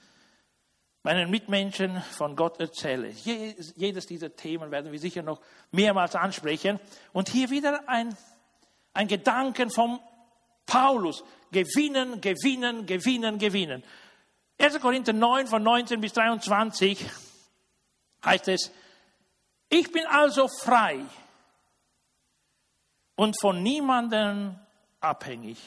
meinen 1.03 1.29
Mitmenschen 1.29 2.01
von 2.01 2.35
Gott 2.35 2.59
erzähle. 2.59 3.09
Jedes 3.09 4.05
dieser 4.07 4.35
Themen 4.35 4.71
werden 4.71 4.91
wir 4.91 4.99
sicher 4.99 5.21
noch 5.21 5.41
mehrmals 5.71 6.15
ansprechen. 6.15 6.79
Und 7.11 7.29
hier 7.29 7.49
wieder 7.49 7.87
ein, 7.87 8.15
ein 8.93 9.07
Gedanken 9.07 9.69
vom 9.69 9.99
Paulus. 10.65 11.23
Gewinnen, 11.51 12.21
gewinnen, 12.21 12.85
gewinnen, 12.85 13.37
gewinnen. 13.37 13.83
1. 14.63 14.79
Korinther 14.79 15.11
9 15.11 15.47
von 15.47 15.61
19 15.61 15.99
bis 15.99 16.13
23 16.13 17.05
heißt 18.23 18.47
es, 18.47 18.71
ich 19.67 19.91
bin 19.91 20.05
also 20.05 20.47
frei 20.47 21.01
und 23.15 23.37
von 23.41 23.61
niemandem 23.61 24.57
abhängig. 25.01 25.57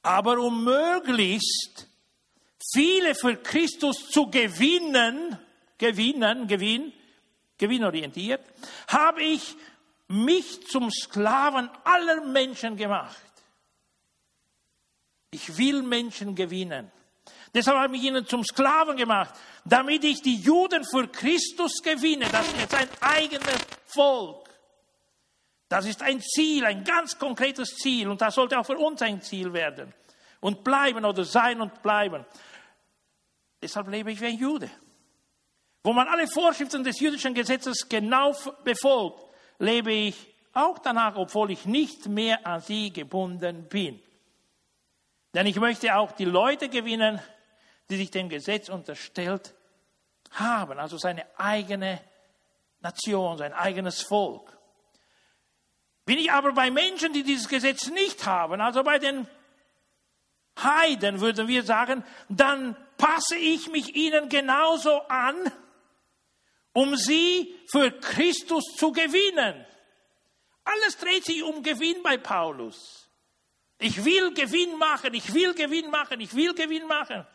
Aber 0.00 0.38
um 0.38 0.64
möglichst 0.64 1.86
viele 2.72 3.14
für 3.14 3.36
Christus 3.36 4.08
zu 4.08 4.30
gewinnen, 4.30 5.38
gewinnen, 5.76 6.46
gewinn, 6.46 6.94
gewinnorientiert, 7.58 8.40
habe 8.88 9.22
ich 9.22 9.54
mich 10.08 10.66
zum 10.66 10.90
Sklaven 10.90 11.68
aller 11.84 12.24
Menschen 12.24 12.78
gemacht. 12.78 13.20
Ich 15.30 15.58
will 15.58 15.82
Menschen 15.82 16.34
gewinnen. 16.34 16.90
Deshalb 17.54 17.78
habe 17.78 17.96
ich 17.96 18.02
ihnen 18.02 18.26
zum 18.26 18.44
Sklaven 18.44 18.96
gemacht, 18.96 19.34
damit 19.64 20.04
ich 20.04 20.20
die 20.22 20.36
Juden 20.36 20.84
für 20.84 21.08
Christus 21.08 21.82
gewinne. 21.82 22.26
Das 22.30 22.46
ist 22.46 22.60
jetzt 22.60 22.74
ein 22.74 22.88
eigenes 23.00 23.58
Volk. 23.86 24.48
Das 25.68 25.86
ist 25.86 26.02
ein 26.02 26.20
Ziel, 26.20 26.64
ein 26.64 26.84
ganz 26.84 27.18
konkretes 27.18 27.76
Ziel. 27.76 28.08
Und 28.08 28.20
das 28.20 28.34
sollte 28.34 28.58
auch 28.58 28.66
für 28.66 28.78
uns 28.78 29.02
ein 29.02 29.20
Ziel 29.20 29.52
werden. 29.52 29.92
Und 30.40 30.62
bleiben 30.62 31.04
oder 31.04 31.24
sein 31.24 31.60
und 31.60 31.82
bleiben. 31.82 32.24
Deshalb 33.60 33.88
lebe 33.88 34.12
ich 34.12 34.20
wie 34.20 34.26
ein 34.26 34.38
Jude. 34.38 34.70
Wo 35.82 35.92
man 35.92 36.08
alle 36.08 36.28
Vorschriften 36.28 36.84
des 36.84 37.00
jüdischen 37.00 37.34
Gesetzes 37.34 37.88
genau 37.88 38.34
befolgt, 38.64 39.20
lebe 39.58 39.92
ich 39.92 40.34
auch 40.52 40.78
danach, 40.78 41.16
obwohl 41.16 41.50
ich 41.50 41.64
nicht 41.64 42.06
mehr 42.06 42.46
an 42.46 42.60
sie 42.60 42.92
gebunden 42.92 43.68
bin. 43.68 44.00
Denn 45.34 45.46
ich 45.46 45.56
möchte 45.56 45.94
auch 45.94 46.12
die 46.12 46.24
Leute 46.24 46.68
gewinnen, 46.68 47.20
die 47.90 47.96
sich 47.96 48.10
dem 48.10 48.28
Gesetz 48.28 48.68
unterstellt 48.68 49.54
haben, 50.32 50.78
also 50.78 50.98
seine 50.98 51.26
eigene 51.38 52.00
Nation, 52.80 53.38
sein 53.38 53.52
eigenes 53.52 54.02
Volk. 54.02 54.56
Bin 56.04 56.18
ich 56.18 56.30
aber 56.30 56.52
bei 56.52 56.70
Menschen, 56.70 57.12
die 57.12 57.22
dieses 57.22 57.48
Gesetz 57.48 57.88
nicht 57.88 58.26
haben, 58.26 58.60
also 58.60 58.82
bei 58.82 58.98
den 58.98 59.26
Heiden 60.62 61.20
würden 61.20 61.48
wir 61.48 61.62
sagen, 61.64 62.04
dann 62.28 62.76
passe 62.96 63.36
ich 63.36 63.68
mich 63.68 63.94
ihnen 63.94 64.28
genauso 64.28 65.02
an, 65.02 65.52
um 66.72 66.96
sie 66.96 67.54
für 67.70 67.90
Christus 67.90 68.64
zu 68.76 68.92
gewinnen. 68.92 69.66
Alles 70.64 70.96
dreht 70.98 71.24
sich 71.24 71.42
um 71.42 71.62
Gewinn 71.62 72.02
bei 72.02 72.16
Paulus. 72.16 73.08
Ich 73.78 74.04
will 74.04 74.32
Gewinn 74.32 74.78
machen, 74.78 75.12
ich 75.12 75.34
will 75.34 75.54
Gewinn 75.54 75.90
machen, 75.90 76.20
ich 76.20 76.34
will 76.34 76.54
Gewinn 76.54 76.86
machen 76.86 77.26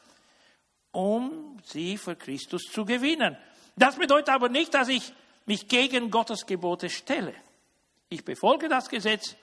um 0.92 1.58
sie 1.64 1.98
für 1.98 2.16
Christus 2.16 2.64
zu 2.64 2.86
gewinnen. 2.86 3.38
Das 3.76 3.96
bedeutet 3.96 4.30
aber 4.30 4.50
nicht, 4.50 4.74
dass 4.74 4.88
ich 4.88 5.14
mich 5.46 5.68
gegen 5.68 6.12
Gottes 6.12 6.46
Gebote 6.46 6.90
stelle. 6.90 7.34
Ich 8.10 8.26
befolge 8.26 8.68
das 8.68 8.90
Gesetz, 8.90 9.36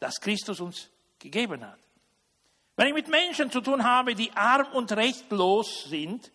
das 0.00 0.20
Christus 0.20 0.60
uns 0.60 0.90
gegeben 1.18 1.64
hat. 1.64 1.78
Wenn 2.76 2.88
ich 2.88 2.94
mit 2.94 3.08
Menschen 3.08 3.50
zu 3.50 3.60
tun 3.60 3.84
habe, 3.84 4.14
die 4.14 4.32
arm 4.32 4.66
und 4.72 4.92
rechtlos 4.92 5.84
sind, 5.84 6.30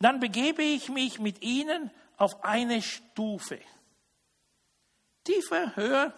dann 0.00 0.20
begebe 0.20 0.62
ich 0.62 0.88
mich 0.90 1.18
mit 1.18 1.42
ihnen 1.42 1.90
auf 2.16 2.44
eine 2.44 2.82
Stufe. 2.82 3.58
Tiefer, 5.24 5.76
höher. 5.76 6.12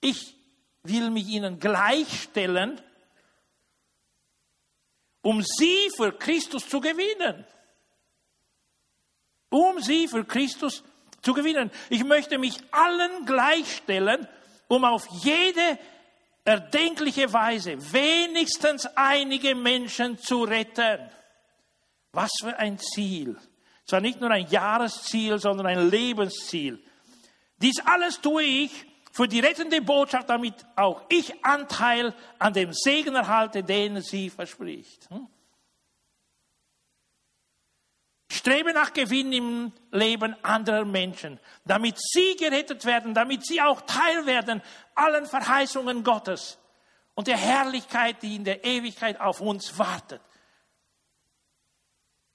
Ich 0.00 0.36
will 0.82 1.10
mich 1.10 1.26
ihnen 1.28 1.58
gleichstellen 1.58 2.80
um 5.24 5.42
sie 5.42 5.90
für 5.96 6.12
Christus 6.12 6.68
zu 6.68 6.80
gewinnen. 6.80 7.44
Um 9.48 9.80
sie 9.80 10.06
für 10.06 10.24
Christus 10.24 10.84
zu 11.22 11.32
gewinnen. 11.32 11.70
Ich 11.88 12.04
möchte 12.04 12.38
mich 12.38 12.58
allen 12.70 13.24
gleichstellen, 13.24 14.28
um 14.68 14.84
auf 14.84 15.06
jede 15.22 15.78
erdenkliche 16.44 17.32
Weise 17.32 17.76
wenigstens 17.92 18.86
einige 18.94 19.54
Menschen 19.54 20.18
zu 20.18 20.44
retten. 20.44 21.10
Was 22.12 22.30
für 22.40 22.56
ein 22.58 22.78
Ziel. 22.78 23.36
Zwar 23.86 24.00
nicht 24.00 24.20
nur 24.20 24.30
ein 24.30 24.46
Jahresziel, 24.48 25.38
sondern 25.38 25.66
ein 25.66 25.88
Lebensziel. 25.88 26.84
Dies 27.56 27.80
alles 27.86 28.20
tue 28.20 28.42
ich, 28.42 28.70
für 29.14 29.28
die 29.28 29.38
rettende 29.38 29.80
Botschaft, 29.80 30.28
damit 30.28 30.66
auch 30.74 31.02
ich 31.08 31.44
Anteil 31.44 32.12
an 32.40 32.52
dem 32.52 32.72
Segen 32.72 33.14
erhalte, 33.14 33.62
den 33.62 34.02
sie 34.02 34.28
verspricht. 34.28 35.08
Hm? 35.08 35.28
Strebe 38.28 38.72
nach 38.72 38.92
Gewinn 38.92 39.32
im 39.32 39.72
Leben 39.92 40.34
anderer 40.42 40.84
Menschen, 40.84 41.38
damit 41.64 41.96
sie 41.96 42.34
gerettet 42.34 42.84
werden, 42.84 43.14
damit 43.14 43.46
sie 43.46 43.62
auch 43.62 43.82
Teil 43.82 44.26
werden 44.26 44.60
allen 44.96 45.26
Verheißungen 45.26 46.02
Gottes 46.02 46.58
und 47.14 47.28
der 47.28 47.36
Herrlichkeit, 47.36 48.20
die 48.20 48.34
in 48.34 48.44
der 48.44 48.64
Ewigkeit 48.64 49.20
auf 49.20 49.40
uns 49.40 49.78
wartet. 49.78 50.22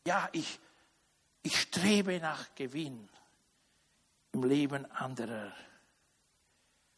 Ja, 0.07 0.29
ich, 0.31 0.59
ich 1.43 1.59
strebe 1.59 2.19
nach 2.21 2.55
Gewinn 2.55 3.09
im 4.31 4.43
Leben 4.43 4.89
anderer. 4.91 5.51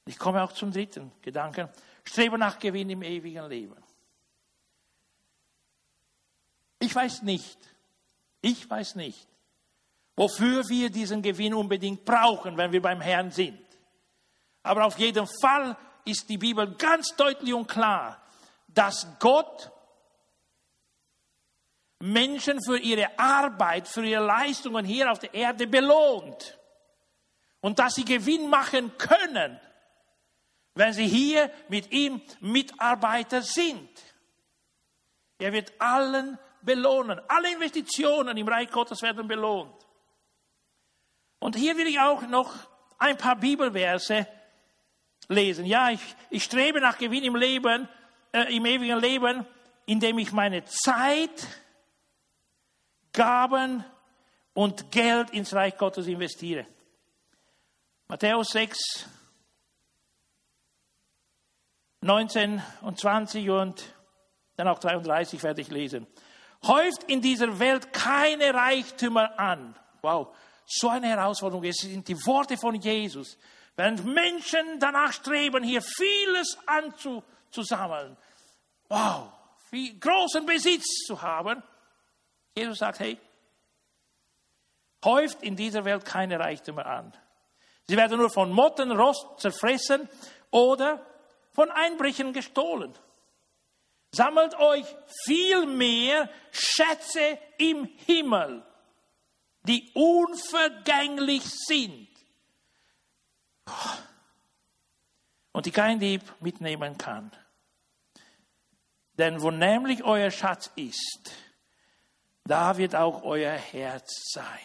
Ich 0.06 0.18
komme 0.18 0.44
auch 0.44 0.52
zum 0.52 0.72
dritten 0.72 1.12
Gedanken. 1.22 1.70
Strebe 2.04 2.38
nach 2.38 2.58
Gewinn 2.60 2.90
im 2.90 3.04
ewigen 3.04 3.48
Leben. 3.48 3.76
Ich 6.80 6.96
weiß 6.96 7.22
nicht, 7.22 7.60
ich 8.42 8.68
weiß 8.68 8.96
nicht, 8.96 9.28
wofür 10.16 10.68
wir 10.68 10.90
diesen 10.90 11.22
Gewinn 11.22 11.54
unbedingt 11.54 12.04
brauchen, 12.04 12.58
wenn 12.58 12.72
wir 12.72 12.82
beim 12.82 13.02
Herrn 13.02 13.30
sind. 13.30 13.62
Aber 14.64 14.86
auf 14.86 14.98
jeden 14.98 15.28
Fall 15.42 15.78
ist 16.06 16.28
die 16.28 16.40
Bibel 16.40 16.76
ganz 16.76 17.16
deutlich 17.16 17.54
und 17.54 17.68
klar, 17.68 18.20
dass 18.68 19.08
Gott 19.20 19.72
Menschen 22.00 22.60
für 22.64 22.80
ihre 22.80 23.18
Arbeit, 23.20 23.88
für 23.88 24.04
ihre 24.04 24.26
Leistungen 24.26 24.84
hier 24.84 25.12
auf 25.12 25.20
der 25.20 25.34
Erde 25.36 25.68
belohnt. 25.68 26.58
Und 27.60 27.78
dass 27.78 27.94
sie 27.94 28.06
Gewinn 28.06 28.50
machen 28.50 28.98
können 28.98 29.60
wenn 30.76 30.94
sie 30.94 31.08
hier 31.08 31.52
mit 31.68 31.92
ihm 31.92 32.22
Mitarbeiter 32.40 33.42
sind. 33.42 33.90
Er 35.38 35.52
wird 35.52 35.74
allen 35.80 36.38
belohnen. 36.62 37.20
Alle 37.28 37.52
Investitionen 37.52 38.38
im 38.38 38.48
Reich 38.48 38.70
Gottes 38.70 39.02
werden 39.02 39.28
belohnt. 39.28 39.74
Und 41.40 41.56
hier 41.56 41.76
will 41.78 41.88
ich 41.88 42.00
auch 42.00 42.22
noch 42.28 42.54
ein 43.00 43.18
paar 43.18 43.36
Bibelverse 43.36 44.28
lesen. 45.28 45.66
Ja, 45.66 45.90
ich, 45.90 46.02
ich 46.30 46.44
strebe 46.44 46.80
nach 46.80 46.98
Gewinn 46.98 47.24
im 47.24 47.36
Leben, 47.36 47.90
äh, 48.32 48.56
im 48.56 48.66
ewigen 48.66 49.00
Leben, 49.00 49.46
indem 49.86 50.20
ich 50.20 50.32
meine 50.32 50.64
Zeit, 50.66 51.48
Gaben 53.12 53.84
und 54.54 54.92
Geld 54.92 55.32
ins 55.32 55.54
Reich 55.54 55.78
Gottes 55.78 56.08
investiere. 56.08 56.68
Matthäus 58.08 58.50
6, 58.50 58.78
19 62.02 62.62
und 62.82 63.00
20 63.00 63.50
und 63.50 63.84
dann 64.56 64.68
auch 64.68 64.80
33 64.80 65.42
werde 65.44 65.62
ich 65.62 65.70
lesen. 65.70 66.08
Häuft 66.64 67.04
in 67.04 67.22
dieser 67.22 67.60
Welt 67.60 67.94
keine 67.94 68.54
Reichtümer 68.54 69.40
an. 69.40 69.76
Wow. 70.02 70.36
so 70.66 70.90
eine 70.90 71.08
Herausforderung. 71.08 71.64
Es 71.64 71.78
sind 71.78 72.08
die 72.08 72.18
Worte 72.26 72.58
von 72.58 72.76
Jesus. 72.76 73.38
Während 73.76 74.04
Menschen 74.04 74.80
danach 74.80 75.14
streben, 75.14 75.64
hier 75.64 75.82
vieles 75.82 76.58
anzusammeln, 76.66 78.18
wow, 78.90 79.32
viel 79.70 79.98
großen 80.00 80.46
Besitz 80.46 81.06
zu 81.06 81.22
haben, 81.22 81.62
Jesus 82.56 82.80
sagt, 82.80 83.00
hey, 83.00 83.18
häuft 85.06 85.42
in 85.44 85.56
dieser 85.56 85.86
Welt 85.86 86.04
keine 86.04 86.40
Reichtümer 86.40 86.86
an. 86.86 87.14
Sie 87.88 87.96
werden 87.96 88.18
nur 88.18 88.30
von 88.30 88.52
Motten, 88.52 88.92
Rost 88.92 89.40
zerfressen 89.40 90.10
oder 90.50 91.06
von 91.54 91.70
Einbrechern 91.70 92.34
gestohlen. 92.34 92.94
Sammelt 94.14 94.56
euch 94.56 94.86
viel 95.26 95.66
mehr 95.66 96.30
Schätze 96.52 97.40
im 97.58 97.86
Himmel, 98.06 98.64
die 99.64 99.90
unvergänglich 99.94 101.44
sind 101.44 102.08
und 105.54 105.66
die 105.66 105.72
kein 105.72 106.00
Dieb 106.00 106.22
mitnehmen 106.42 106.98
kann. 106.98 107.32
Denn 109.18 109.42
wo 109.42 109.52
nämlich 109.52 110.04
euer 110.04 110.32
Schatz 110.32 110.72
ist, 110.76 111.32
da 112.44 112.78
wird 112.78 112.96
auch 112.96 113.24
euer 113.24 113.54
Herz 113.54 114.32
sein. 114.32 114.60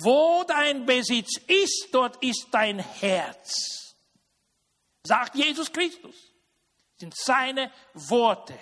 Wo 0.00 0.44
dein 0.46 0.86
Besitz 0.86 1.38
ist, 1.46 1.88
dort 1.92 2.22
ist 2.22 2.48
dein 2.50 2.80
Herz, 2.80 3.83
sagt 5.04 5.34
Jesus 5.34 5.70
Christus. 5.70 6.32
Sind 6.96 7.14
seine 7.16 7.70
Worte. 7.92 8.58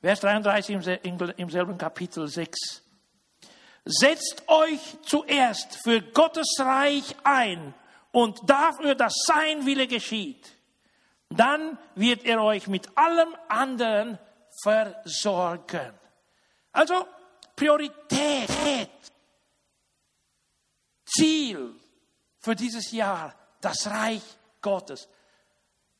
Vers 0.00 0.20
33 0.20 1.02
im 1.38 1.50
selben 1.50 1.78
Kapitel 1.78 2.28
6. 2.28 2.82
Setzt 3.86 4.48
euch 4.48 4.80
zuerst 5.02 5.78
für 5.82 6.00
Gottes 6.02 6.56
Reich 6.58 7.14
ein 7.22 7.74
und 8.12 8.38
dafür, 8.48 8.94
dass 8.94 9.14
sein 9.26 9.64
Wille 9.64 9.86
geschieht. 9.86 10.52
Dann 11.30 11.78
wird 11.94 12.24
er 12.24 12.42
euch 12.42 12.66
mit 12.66 12.96
allem 12.96 13.34
anderen 13.48 14.18
versorgen. 14.62 15.98
Also 16.72 17.06
Priorität, 17.56 18.90
Ziel 21.06 21.74
für 22.44 22.54
dieses 22.54 22.92
Jahr, 22.92 23.34
das 23.62 23.86
Reich 23.86 24.22
Gottes. 24.60 25.08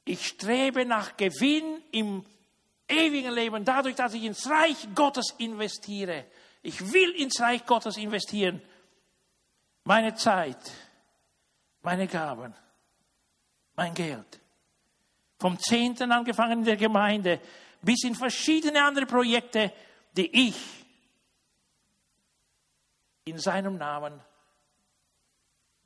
Ich 0.04 0.26
strebe 0.26 0.84
nach 0.84 1.16
Gewinn 1.16 1.82
im 1.90 2.22
ewigen 2.86 3.32
Leben, 3.32 3.64
dadurch, 3.64 3.94
dass 3.94 4.12
ich 4.12 4.24
ins 4.24 4.46
Reich 4.46 4.88
Gottes 4.94 5.34
investiere. 5.38 6.26
Ich 6.62 6.92
will 6.92 7.12
ins 7.12 7.40
Reich 7.40 7.64
Gottes 7.64 7.96
investieren. 7.96 8.60
Meine 9.84 10.14
Zeit, 10.16 10.58
meine 11.80 12.06
Gaben, 12.06 12.54
mein 13.74 13.94
Geld. 13.94 14.38
Vom 15.38 15.58
Zehnten 15.58 16.12
angefangen 16.12 16.58
in 16.58 16.64
der 16.66 16.76
Gemeinde 16.76 17.40
bis 17.80 18.04
in 18.04 18.14
verschiedene 18.14 18.84
andere 18.84 19.06
Projekte, 19.06 19.72
die 20.14 20.48
ich 20.48 20.56
in 23.24 23.38
seinem 23.38 23.78
Namen 23.78 24.20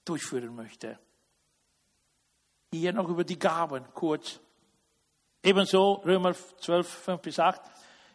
durchführen 0.08 0.54
möchte. 0.54 0.98
Hier 2.72 2.92
noch 2.92 3.08
über 3.08 3.24
die 3.24 3.38
Gaben 3.38 3.84
kurz. 3.94 4.40
Ebenso, 5.42 5.94
Römer 6.04 6.34
12, 6.34 6.88
5 6.88 7.22
bis 7.22 7.38
8. 7.38 7.60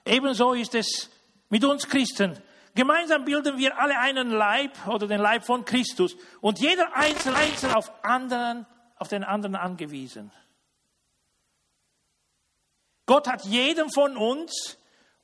Ebenso 0.06 0.54
ist 0.54 0.76
es 0.76 1.10
mit 1.50 1.64
uns 1.64 1.88
Christen. 1.88 2.40
Gemeinsam 2.76 3.24
bilden 3.24 3.58
wir 3.58 3.78
alle 3.80 3.98
einen 4.00 4.32
Leib 4.32 4.88
oder 4.88 5.08
den 5.08 5.22
Leib 5.22 5.46
von 5.46 5.64
Christus 5.64 6.16
und 6.42 6.60
jeder 6.60 6.96
Einzelne 6.96 7.38
einzeln 7.38 7.74
auf, 7.74 7.92
anderen, 8.04 8.66
auf 8.98 9.08
den 9.08 9.24
anderen 9.24 9.56
angewiesen. 9.56 10.32
Gott 13.06 13.28
hat 13.28 13.44
jedem 13.46 13.90
von 13.92 14.18
uns 14.18 14.78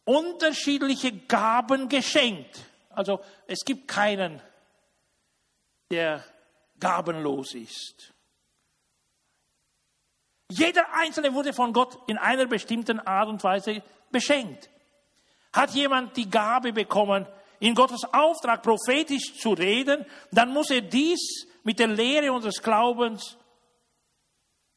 unterschiedliche 0.03 1.11
Gaben 1.11 1.89
geschenkt. 1.89 2.59
Also 2.89 3.21
es 3.47 3.59
gibt 3.65 3.87
keinen, 3.87 4.41
der 5.89 6.23
gabenlos 6.79 7.53
ist. 7.53 8.13
Jeder 10.51 10.85
Einzelne 10.93 11.33
wurde 11.33 11.53
von 11.53 11.73
Gott 11.73 11.99
in 12.07 12.17
einer 12.17 12.47
bestimmten 12.47 12.99
Art 12.99 13.29
und 13.29 13.43
Weise 13.43 13.83
beschenkt. 14.11 14.69
Hat 15.53 15.71
jemand 15.71 16.17
die 16.17 16.29
Gabe 16.29 16.73
bekommen, 16.73 17.27
in 17.59 17.75
Gottes 17.75 18.03
Auftrag 18.11 18.63
prophetisch 18.63 19.37
zu 19.37 19.51
reden, 19.51 20.05
dann 20.31 20.51
muss 20.51 20.71
er 20.71 20.81
dies 20.81 21.45
mit 21.63 21.77
der 21.77 21.87
Lehre 21.87 22.31
unseres 22.31 22.61
Glaubens, 22.61 23.37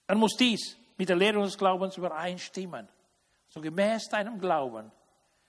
dann 0.07 0.19
muss 0.19 0.37
dies 0.37 0.77
mit 0.99 1.09
der 1.09 1.17
Lehre 1.17 1.39
unseres 1.39 1.57
Glaubens 1.57 1.97
übereinstimmen. 1.97 2.89
So 3.49 3.61
gemäß 3.61 4.09
deinem 4.09 4.41
Glauben 4.41 4.91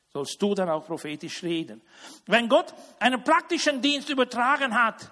sollst 0.10 0.42
du 0.42 0.54
dann 0.54 0.70
auch 0.70 0.86
prophetisch 0.86 1.42
reden. 1.42 1.82
Wenn 2.28 2.48
Gott 2.48 2.74
einen 3.00 3.24
praktischen 3.24 3.82
Dienst 3.82 4.10
übertragen 4.10 4.74
hat, 4.74 5.12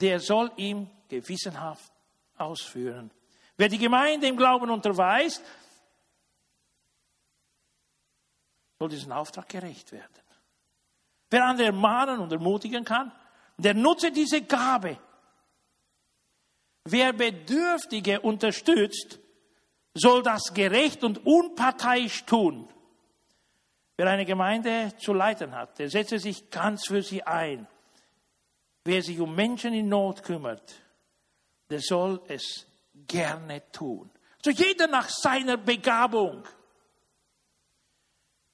der 0.00 0.20
soll 0.20 0.50
ihm 0.56 0.90
gewissenhaft 1.08 1.92
ausführen. 2.36 3.10
Wer 3.56 3.68
die 3.68 3.78
Gemeinde 3.78 4.26
im 4.26 4.36
Glauben 4.36 4.70
unterweist, 4.70 5.42
soll 8.78 8.88
diesen 8.88 9.12
Auftrag 9.12 9.48
gerecht 9.48 9.92
werden. 9.92 10.12
Wer 11.30 11.44
andere 11.44 11.68
ermahnen 11.68 12.20
und 12.20 12.32
ermutigen 12.32 12.84
kann, 12.84 13.12
der 13.56 13.74
nutze 13.74 14.12
diese 14.12 14.42
Gabe. 14.42 14.98
Wer 16.84 17.12
Bedürftige 17.12 18.20
unterstützt, 18.20 19.18
soll 19.94 20.22
das 20.22 20.52
gerecht 20.52 21.02
und 21.02 21.24
unparteiisch 21.26 22.24
tun. 22.26 22.68
Wer 23.96 24.08
eine 24.08 24.26
Gemeinde 24.26 24.92
zu 24.98 25.14
leiten 25.14 25.54
hat, 25.54 25.78
der 25.78 25.88
setze 25.88 26.18
sich 26.18 26.50
ganz 26.50 26.86
für 26.86 27.02
sie 27.02 27.22
ein. 27.22 27.66
Wer 28.86 29.02
sich 29.02 29.18
um 29.18 29.34
Menschen 29.34 29.74
in 29.74 29.88
Not 29.88 30.22
kümmert, 30.22 30.72
der 31.68 31.80
soll 31.80 32.22
es 32.28 32.68
gerne 32.94 33.68
tun. 33.72 34.08
So 34.44 34.52
jeder 34.52 34.86
nach 34.86 35.08
seiner 35.08 35.56
Begabung. 35.56 36.44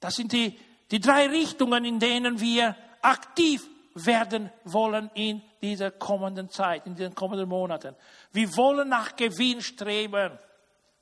Das 0.00 0.14
sind 0.14 0.32
die, 0.32 0.58
die 0.90 1.00
drei 1.00 1.26
Richtungen, 1.26 1.84
in 1.84 1.98
denen 1.98 2.40
wir 2.40 2.74
aktiv 3.02 3.68
werden 3.94 4.50
wollen 4.64 5.10
in 5.12 5.42
dieser 5.60 5.90
kommenden 5.90 6.48
Zeit, 6.48 6.86
in 6.86 6.96
den 6.96 7.14
kommenden 7.14 7.46
Monaten. 7.46 7.94
Wir 8.32 8.56
wollen 8.56 8.88
nach 8.88 9.14
Gewinn 9.14 9.60
streben. 9.60 10.38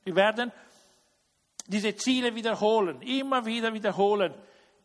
Wir 0.02 0.16
werden 0.16 0.50
diese 1.68 1.94
Ziele 1.94 2.34
wiederholen, 2.34 3.00
immer 3.02 3.46
wieder 3.46 3.72
wiederholen 3.72 4.34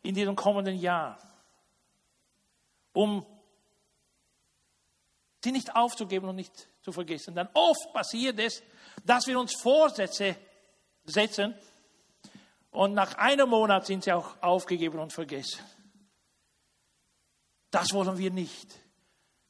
in 0.04 0.14
diesem 0.14 0.36
kommenden 0.36 0.76
Jahr, 0.76 1.18
um 2.94 3.26
sie 5.46 5.52
nicht 5.54 5.76
aufzugeben 5.76 6.28
und 6.28 6.36
nicht 6.36 6.68
zu 6.82 6.92
vergessen. 6.92 7.34
Dann 7.34 7.50
oft 7.54 7.94
passiert 7.94 8.38
es, 8.40 8.62
dass 9.06 9.26
wir 9.28 9.40
uns 9.40 9.56
Vorsätze 9.62 10.36
setzen 11.06 11.56
und 12.72 12.94
nach 12.94 13.16
einem 13.16 13.50
Monat 13.50 13.86
sind 13.86 14.04
sie 14.04 14.12
auch 14.12 14.36
aufgegeben 14.42 15.00
und 15.00 15.14
vergessen. 15.14 15.64
Das 17.72 17.94
wollen 17.94 18.18
wir 18.18 18.32
nicht. 18.32 18.68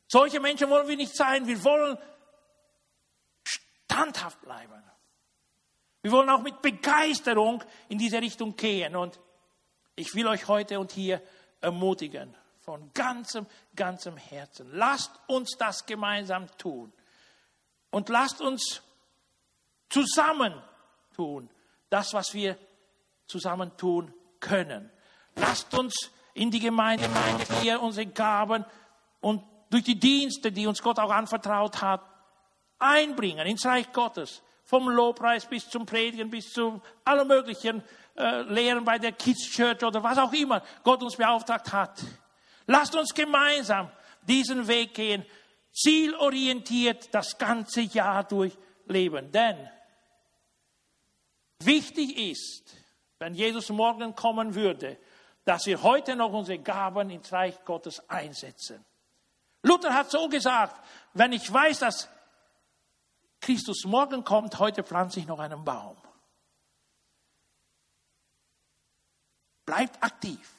Solche 0.08 0.40
Menschen 0.40 0.70
wollen 0.70 0.88
wir 0.88 0.98
nicht 0.98 1.16
sein. 1.16 1.48
Wir 1.48 1.64
wollen 1.64 1.98
standhaft 3.44 4.42
bleiben. 4.42 4.84
Wir 6.02 6.12
wollen 6.12 6.30
auch 6.30 6.42
mit 6.42 6.62
Begeisterung 6.62 7.64
in 7.90 7.98
diese 7.98 8.22
Richtung 8.22 8.56
gehen. 8.56 8.96
Und 8.96 9.20
ich 9.96 10.14
will 10.14 10.28
euch 10.28 10.48
heute 10.48 10.80
und 10.80 10.92
hier 10.92 11.22
ermutigen, 11.62 12.36
von 12.66 12.92
ganzem, 12.94 13.46
ganzem 13.76 14.18
Herzen. 14.18 14.70
Lasst 14.74 15.12
uns 15.28 15.52
das 15.58 15.86
gemeinsam 15.86 16.48
tun. 16.58 16.92
Und 17.92 18.10
lasst 18.10 18.42
uns 18.42 18.82
zusammen 19.90 20.54
tun, 21.16 21.50
das, 21.90 22.14
was 22.14 22.34
wir 22.34 22.58
zusammen 23.28 23.78
tun 23.78 24.14
können. 24.40 24.92
Lasst 25.36 25.74
uns 25.74 26.12
in 26.34 26.50
die 26.50 26.60
Gemeinde, 26.60 27.08
hier 27.62 27.82
unsere 27.82 28.08
Gaben 28.08 28.66
und 29.22 29.44
durch 29.70 29.84
die 29.84 30.00
Dienste, 30.00 30.52
die 30.52 30.68
uns 30.68 30.82
Gott 30.82 31.00
auch 31.00 31.12
anvertraut 31.12 31.82
hat, 31.82 32.02
einbringen 32.80 33.46
ins 33.48 33.66
Reich 33.66 33.92
Gottes. 33.94 34.42
Vom 34.64 34.90
Lobpreis 34.90 35.46
bis 35.46 35.70
zum 35.70 35.86
Predigen, 35.86 36.30
bis 36.32 36.52
zu 36.52 36.82
allen 37.04 37.28
möglichen 37.28 37.84
äh, 38.18 38.42
Lehren 38.42 38.84
bei 38.84 38.98
der 38.98 39.12
Kids 39.12 39.48
Church 39.52 39.84
oder 39.84 40.02
was 40.02 40.18
auch 40.18 40.34
immer 40.34 40.64
Gott 40.84 41.04
uns 41.04 41.16
beauftragt 41.16 41.72
hat. 41.72 42.04
Lasst 42.68 42.96
uns 42.96 43.14
gemeinsam 43.14 43.92
diesen 44.28 44.68
Weg 44.68 44.94
gehen, 44.94 45.26
zielorientiert 45.72 47.14
das 47.14 47.38
ganze 47.38 47.82
Jahr 47.82 48.24
durchleben. 48.24 49.32
Denn 49.32 49.70
wichtig 51.60 52.18
ist, 52.18 52.76
wenn 53.20 53.34
Jesus 53.34 53.70
morgen 53.70 54.16
kommen 54.16 54.56
würde, 54.56 54.98
dass 55.44 55.66
wir 55.68 55.84
heute 55.84 56.16
noch 56.16 56.34
unsere 56.34 56.60
Gaben 56.60 57.10
ins 57.12 57.32
Reich 57.32 57.64
Gottes 57.66 58.10
einsetzen. 58.10 58.84
Luther 59.62 59.94
hat 59.94 60.10
so 60.10 60.28
gesagt, 60.28 60.84
wenn 61.14 61.34
ich 61.34 61.52
weiß, 61.52 61.80
dass 61.80 62.10
Christus 63.42 63.84
morgen 63.86 64.24
kommt, 64.24 64.58
heute 64.58 64.84
pflanze 64.84 65.20
ich 65.20 65.28
noch 65.28 65.40
einen 65.40 65.64
Baum. 65.64 65.98
Bleibt 69.66 70.02
aktiv 70.04 70.56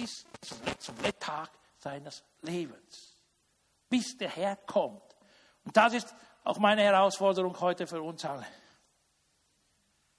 bis 0.00 0.24
zum 0.78 0.96
Tag 1.18 1.50
seines 1.78 2.22
Lebens, 2.42 3.14
bis 3.88 4.16
der 4.16 4.30
Herr 4.30 4.56
kommt. 4.56 5.02
Und 5.64 5.76
das 5.76 5.92
ist 5.92 6.14
auch 6.44 6.58
meine 6.58 6.82
Herausforderung 6.82 7.58
heute 7.60 7.86
für 7.86 8.00
uns 8.00 8.24
alle. 8.24 8.46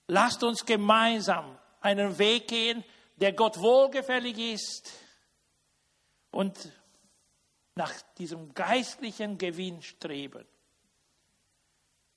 Lasst 0.07 0.43
uns 0.43 0.65
gemeinsam 0.65 1.57
einen 1.79 2.17
Weg 2.19 2.47
gehen, 2.47 2.83
der 3.15 3.33
Gott 3.33 3.57
wohlgefällig 3.59 4.37
ist 4.37 4.91
und 6.31 6.71
nach 7.75 7.93
diesem 8.17 8.53
geistlichen 8.53 9.37
Gewinn 9.37 9.81
streben, 9.81 10.45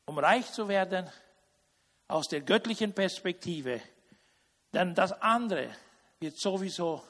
um 0.04 0.18
reich 0.18 0.52
zu 0.52 0.68
werden 0.68 1.10
aus 2.08 2.28
der 2.28 2.42
göttlichen 2.42 2.92
Perspektive. 2.92 3.80
Denn 4.72 4.94
das 4.94 5.12
andere 5.12 5.74
wird 6.18 6.36
sowieso 6.36 7.02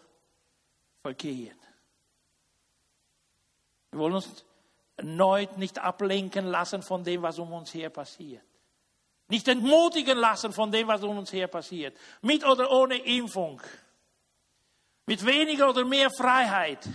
vergehen. 1.04 1.58
Wir 3.90 4.00
wollen 4.00 4.14
uns 4.14 4.42
erneut 4.96 5.58
nicht 5.58 5.78
ablenken 5.78 6.46
lassen 6.46 6.82
von 6.82 7.04
dem, 7.04 7.20
was 7.20 7.38
um 7.38 7.52
uns 7.52 7.74
her 7.74 7.90
passiert. 7.90 8.42
Nicht 9.28 9.46
entmutigen 9.48 10.16
lassen 10.16 10.54
von 10.54 10.72
dem, 10.72 10.88
was 10.88 11.02
um 11.02 11.18
uns 11.18 11.30
her 11.30 11.46
passiert. 11.46 11.94
Mit 12.22 12.42
oder 12.42 12.70
ohne 12.70 12.96
Impfung. 12.96 13.60
Mit 15.04 15.26
weniger 15.26 15.68
oder 15.68 15.84
mehr 15.84 16.10
Freiheit. 16.10 16.88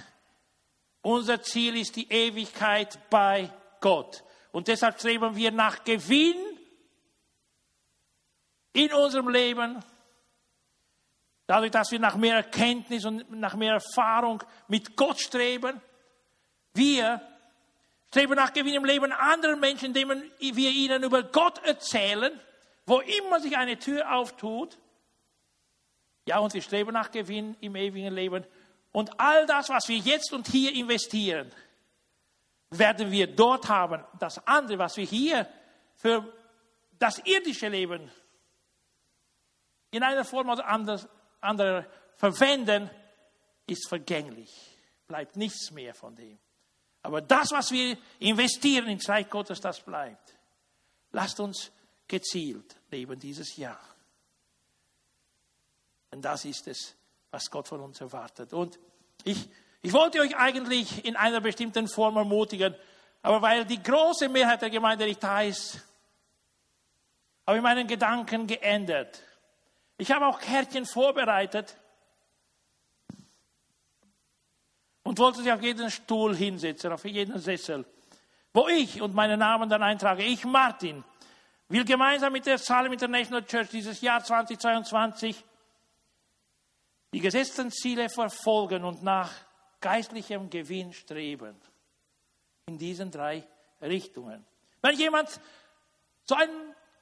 Unser 1.03 1.43
Ziel 1.43 1.77
ist 1.77 1.95
die 1.95 2.11
Ewigkeit 2.11 2.97
bei 3.11 3.47
Gott. 3.79 4.23
Und 4.51 4.69
deshalb 4.69 4.97
streben 4.99 5.35
wir 5.35 5.51
nach 5.51 5.83
Gewinn 5.83 6.35
in 8.73 8.91
unserem 8.91 9.29
Leben. 9.29 9.83
Dadurch, 11.49 11.71
dass 11.71 11.89
wir 11.91 11.97
nach 11.97 12.15
mehr 12.15 12.35
Erkenntnis 12.35 13.05
und 13.05 13.31
nach 13.31 13.55
mehr 13.55 13.73
Erfahrung 13.73 14.43
mit 14.67 14.95
Gott 14.95 15.19
streben. 15.19 15.81
Wir 16.75 17.27
streben 18.09 18.35
nach 18.35 18.53
Gewinn 18.53 18.75
im 18.75 18.85
Leben 18.85 19.11
anderer 19.11 19.55
Menschen, 19.55 19.85
indem 19.85 20.09
wir 20.09 20.69
ihnen 20.69 21.01
über 21.01 21.23
Gott 21.23 21.57
erzählen, 21.65 22.39
wo 22.85 22.99
immer 22.99 23.39
sich 23.39 23.57
eine 23.57 23.79
Tür 23.79 24.13
auftut. 24.13 24.77
Ja, 26.27 26.37
und 26.37 26.53
wir 26.53 26.61
streben 26.61 26.93
nach 26.93 27.09
Gewinn 27.09 27.57
im 27.61 27.75
ewigen 27.75 28.13
Leben. 28.13 28.45
Und 28.91 29.19
all 29.19 29.47
das, 29.47 29.69
was 29.69 29.87
wir 29.87 29.97
jetzt 29.97 30.31
und 30.31 30.47
hier 30.49 30.71
investieren, 30.75 31.51
werden 32.69 33.09
wir 33.09 33.25
dort 33.25 33.67
haben. 33.69 34.05
Das 34.19 34.37
andere, 34.45 34.77
was 34.77 34.97
wir 34.97 35.05
hier 35.05 35.47
für 35.95 36.31
das 36.99 37.17
irdische 37.25 37.69
Leben 37.69 38.11
in 39.89 40.03
einer 40.03 40.23
Form 40.23 40.49
oder 40.49 40.67
anderer 41.41 41.85
verwenden, 42.15 42.89
ist 43.67 43.87
vergänglich. 43.87 44.51
Bleibt 45.07 45.35
nichts 45.35 45.71
mehr 45.71 45.93
von 45.93 46.15
dem. 46.15 46.37
Aber 47.01 47.21
das, 47.21 47.51
was 47.51 47.71
wir 47.71 47.97
investieren 48.19 48.87
ins 48.87 49.07
Reich 49.07 49.29
Gottes, 49.29 49.61
das 49.61 49.79
bleibt. 49.79 50.35
Lasst 51.11 51.39
uns 51.39 51.71
gezielt 52.07 52.75
leben 52.91 53.19
dieses 53.19 53.55
Jahr. 53.55 53.79
Denn 56.11 56.21
das 56.21 56.45
ist 56.45 56.67
es, 56.67 56.95
was 57.31 57.49
Gott 57.49 57.67
von 57.67 57.79
uns 57.81 58.01
erwartet. 58.01 58.53
Und 58.53 58.79
ich, 59.23 59.49
ich 59.81 59.93
wollte 59.93 60.19
euch 60.19 60.35
eigentlich 60.35 61.05
in 61.05 61.15
einer 61.15 61.39
bestimmten 61.39 61.87
Form 61.87 62.17
ermutigen, 62.17 62.75
aber 63.21 63.41
weil 63.41 63.65
die 63.65 63.81
große 63.81 64.27
Mehrheit 64.29 64.61
der 64.61 64.69
Gemeinde 64.69 65.05
nicht 65.05 65.21
da 65.21 65.41
ist, 65.41 65.79
habe 67.45 67.57
ich 67.57 67.63
meinen 67.63 67.87
Gedanken 67.87 68.47
geändert. 68.47 69.21
Ich 69.99 70.11
habe 70.11 70.25
auch 70.25 70.39
Kärtchen 70.39 70.85
vorbereitet 70.85 71.75
und 75.03 75.19
wollte 75.19 75.43
sich 75.43 75.51
auf 75.51 75.61
jeden 75.61 75.91
Stuhl 75.91 76.33
hinsetzen, 76.33 76.93
auf 76.93 77.03
jeden 77.03 77.37
Sessel, 77.37 77.85
wo 78.53 78.69
ich 78.69 79.01
und 79.01 79.13
meine 79.13 79.35
Namen 79.35 79.69
dann 79.69 79.83
eintrage. 79.83 80.23
Ich, 80.23 80.45
Martin, 80.45 81.03
will 81.67 81.83
gemeinsam 81.83 82.31
mit 82.31 82.45
der 82.45 82.57
Salem 82.57 82.93
International 82.93 83.43
Church 83.43 83.67
dieses 83.71 83.99
Jahr 83.99 84.23
2022 84.23 85.43
die 87.11 87.19
gesetzten 87.19 87.69
Ziele 87.69 88.07
verfolgen 88.07 88.85
und 88.85 89.03
nach 89.03 89.33
geistlichem 89.81 90.49
Gewinn 90.49 90.93
streben. 90.93 91.59
In 92.67 92.77
diesen 92.77 93.11
drei 93.11 93.45
Richtungen. 93.81 94.45
Wenn 94.81 94.97
jemand 94.97 95.41
so 96.23 96.35
ein 96.35 96.49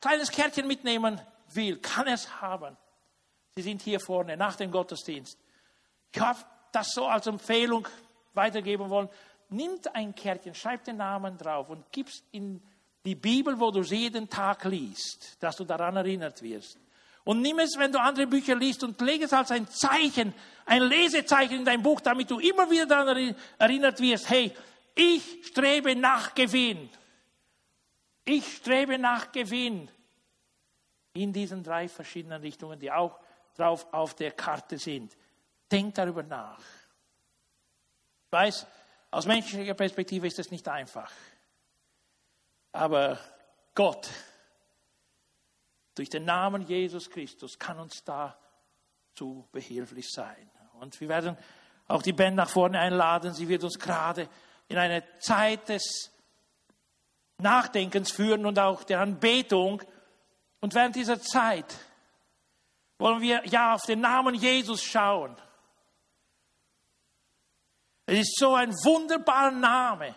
kleines 0.02 0.32
Kärtchen 0.32 0.66
mitnehmen 0.66 1.22
will, 1.54 1.78
kann 1.78 2.08
es 2.08 2.42
haben. 2.42 2.76
Sie 3.58 3.64
sind 3.64 3.82
hier 3.82 4.00
vorne 4.00 4.38
nach 4.38 4.56
dem 4.56 4.70
Gottesdienst. 4.70 5.36
Ich 6.14 6.22
habe 6.22 6.38
das 6.72 6.92
so 6.92 7.08
als 7.08 7.26
Empfehlung 7.26 7.88
weitergeben 8.36 8.88
wollen, 8.88 9.10
nimmt 9.50 9.96
ein 9.96 10.14
Kärtchen, 10.14 10.54
schreibt 10.54 10.86
den 10.86 10.98
Namen 10.98 11.40
drauf 11.40 11.68
und 11.70 11.92
gib's 11.92 12.22
in 12.32 12.62
die 13.04 13.16
Bibel, 13.16 13.60
wo 13.60 13.72
du 13.72 13.82
jeden 13.82 14.30
Tag 14.30 14.64
liest, 14.66 15.38
dass 15.40 15.56
du 15.56 15.64
daran 15.64 15.96
erinnert 15.96 16.40
wirst. 16.44 16.78
Und 17.24 17.42
nimm 17.42 17.58
es, 17.58 17.76
wenn 17.80 17.92
du 17.92 18.00
andere 18.00 18.28
Bücher 18.28 18.56
liest 18.56 18.84
und 18.84 19.02
leg 19.02 19.24
es 19.24 19.34
als 19.34 19.50
ein 19.50 19.68
Zeichen, 19.68 20.36
ein 20.68 20.84
Lesezeichen 20.84 21.56
in 21.56 21.66
dein 21.66 21.82
Buch, 21.82 22.00
damit 22.02 22.30
du 22.30 22.38
immer 22.38 22.70
wieder 22.70 22.86
daran 22.86 23.36
erinnert 23.58 24.00
wirst, 24.00 24.30
hey, 24.30 24.54
ich 24.94 25.48
strebe 25.48 25.96
nach 25.96 26.36
Gewinn. 26.36 26.92
Ich 28.24 28.58
strebe 28.58 29.00
nach 29.00 29.32
Gewinn 29.32 29.90
in 31.14 31.34
diesen 31.34 31.64
drei 31.64 31.90
verschiedenen 31.90 32.42
Richtungen, 32.42 32.80
die 32.80 32.92
auch 32.92 33.20
drauf 33.58 33.88
auf 33.92 34.16
der 34.16 34.32
Karte 34.32 34.78
sind. 34.78 35.16
Denk 35.72 35.96
darüber 35.96 36.24
nach. 36.24 36.60
Ich 36.60 38.32
weiß, 38.32 38.68
aus 39.12 39.26
menschlicher 39.26 39.74
Perspektive 39.74 40.28
ist 40.28 40.40
es 40.40 40.52
nicht 40.52 40.68
einfach. 40.68 41.12
Aber 42.72 43.20
Gott, 43.74 44.10
durch 45.96 46.10
den 46.10 46.26
Namen 46.26 46.62
Jesus 46.64 47.10
Christus, 47.10 47.58
kann 47.58 47.80
uns 47.80 48.04
dazu 48.04 49.48
behilflich 49.52 50.12
sein. 50.12 50.50
Und 50.80 51.00
wir 51.00 51.10
werden 51.10 51.38
auch 51.88 52.02
die 52.02 52.14
Band 52.14 52.36
nach 52.36 52.50
vorne 52.50 52.80
einladen. 52.80 53.34
Sie 53.34 53.48
wird 53.48 53.64
uns 53.64 53.80
gerade 53.80 54.30
in 54.68 54.78
eine 54.78 55.04
Zeit 55.20 55.70
des 55.70 56.12
Nachdenkens 57.40 58.12
führen 58.12 58.46
und 58.46 58.60
auch 58.60 58.84
der 58.84 59.00
Anbetung. 59.00 59.82
Und 60.60 60.74
während 60.74 60.96
dieser 60.96 61.22
Zeit 61.22 61.74
wollen 62.98 63.22
wir 63.22 63.46
ja 63.46 63.74
auf 63.74 63.84
den 63.84 64.02
Namen 64.02 64.36
Jesus 64.36 64.84
schauen. 64.84 65.36
Es 68.06 68.20
ist 68.20 68.38
so 68.40 68.56
ein 68.56 68.72
wunderbarer 68.72 69.52
Name, 69.52 70.16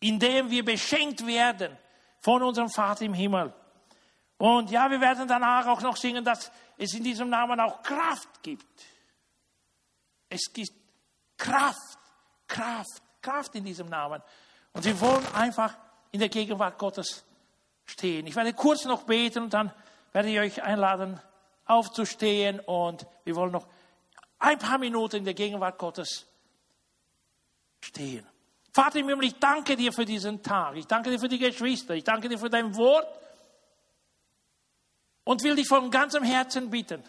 in 0.00 0.18
dem 0.18 0.50
wir 0.50 0.64
beschenkt 0.64 1.26
werden 1.26 1.76
von 2.20 2.42
unserem 2.42 2.68
Vater 2.68 3.04
im 3.04 3.14
Himmel. 3.14 3.52
Und 4.36 4.70
ja, 4.70 4.90
wir 4.90 5.00
werden 5.00 5.26
danach 5.26 5.66
auch 5.66 5.80
noch 5.80 5.96
singen, 5.96 6.24
dass 6.24 6.50
es 6.76 6.94
in 6.94 7.04
diesem 7.04 7.28
Namen 7.28 7.60
auch 7.60 7.82
Kraft 7.82 8.42
gibt. 8.42 8.64
Es 10.28 10.52
gibt 10.52 10.72
Kraft, 11.36 11.98
Kraft, 12.46 13.02
Kraft 13.20 13.54
in 13.54 13.64
diesem 13.64 13.88
Namen. 13.88 14.22
Und 14.72 14.84
wir 14.84 14.98
wollen 15.00 15.26
einfach 15.34 15.76
in 16.12 16.20
der 16.20 16.28
Gegenwart 16.28 16.78
Gottes 16.78 17.24
stehen. 17.84 18.26
Ich 18.26 18.36
werde 18.36 18.52
kurz 18.52 18.84
noch 18.84 19.02
beten 19.02 19.44
und 19.44 19.54
dann 19.54 19.72
werde 20.12 20.28
ich 20.28 20.38
euch 20.38 20.62
einladen, 20.62 21.20
aufzustehen 21.66 22.60
und 22.60 23.06
wir 23.24 23.36
wollen 23.36 23.52
noch 23.52 23.66
ein 24.38 24.58
paar 24.58 24.78
Minuten 24.78 25.16
in 25.16 25.24
der 25.24 25.34
Gegenwart 25.34 25.78
Gottes 25.78 26.26
stehen. 27.80 28.26
Vater 28.72 29.00
im 29.00 29.08
Himmel, 29.08 29.26
ich 29.26 29.38
danke 29.38 29.76
dir 29.76 29.92
für 29.92 30.04
diesen 30.04 30.42
Tag. 30.42 30.76
Ich 30.76 30.86
danke 30.86 31.10
dir 31.10 31.18
für 31.18 31.28
die 31.28 31.38
Geschwister. 31.38 31.94
Ich 31.94 32.04
danke 32.04 32.28
dir 32.28 32.38
für 32.38 32.50
dein 32.50 32.76
Wort. 32.76 33.06
Und 35.24 35.42
will 35.42 35.56
dich 35.56 35.68
von 35.68 35.90
ganzem 35.90 36.22
Herzen 36.22 36.70
bitten. 36.70 37.02